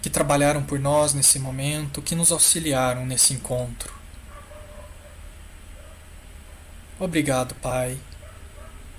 que 0.00 0.08
trabalharam 0.08 0.62
por 0.62 0.80
nós 0.80 1.12
nesse 1.12 1.38
momento, 1.38 2.00
que 2.00 2.14
nos 2.14 2.32
auxiliaram 2.32 3.04
nesse 3.04 3.34
encontro. 3.34 3.92
Obrigado, 6.98 7.54
Pai. 7.56 8.00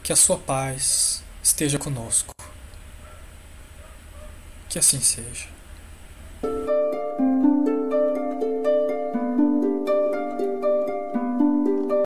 Que 0.03 0.11
a 0.11 0.17
Sua 0.17 0.37
paz 0.37 1.23
esteja 1.41 1.79
conosco. 1.79 2.35
Que 4.67 4.77
assim 4.77 4.99
seja. 4.99 5.52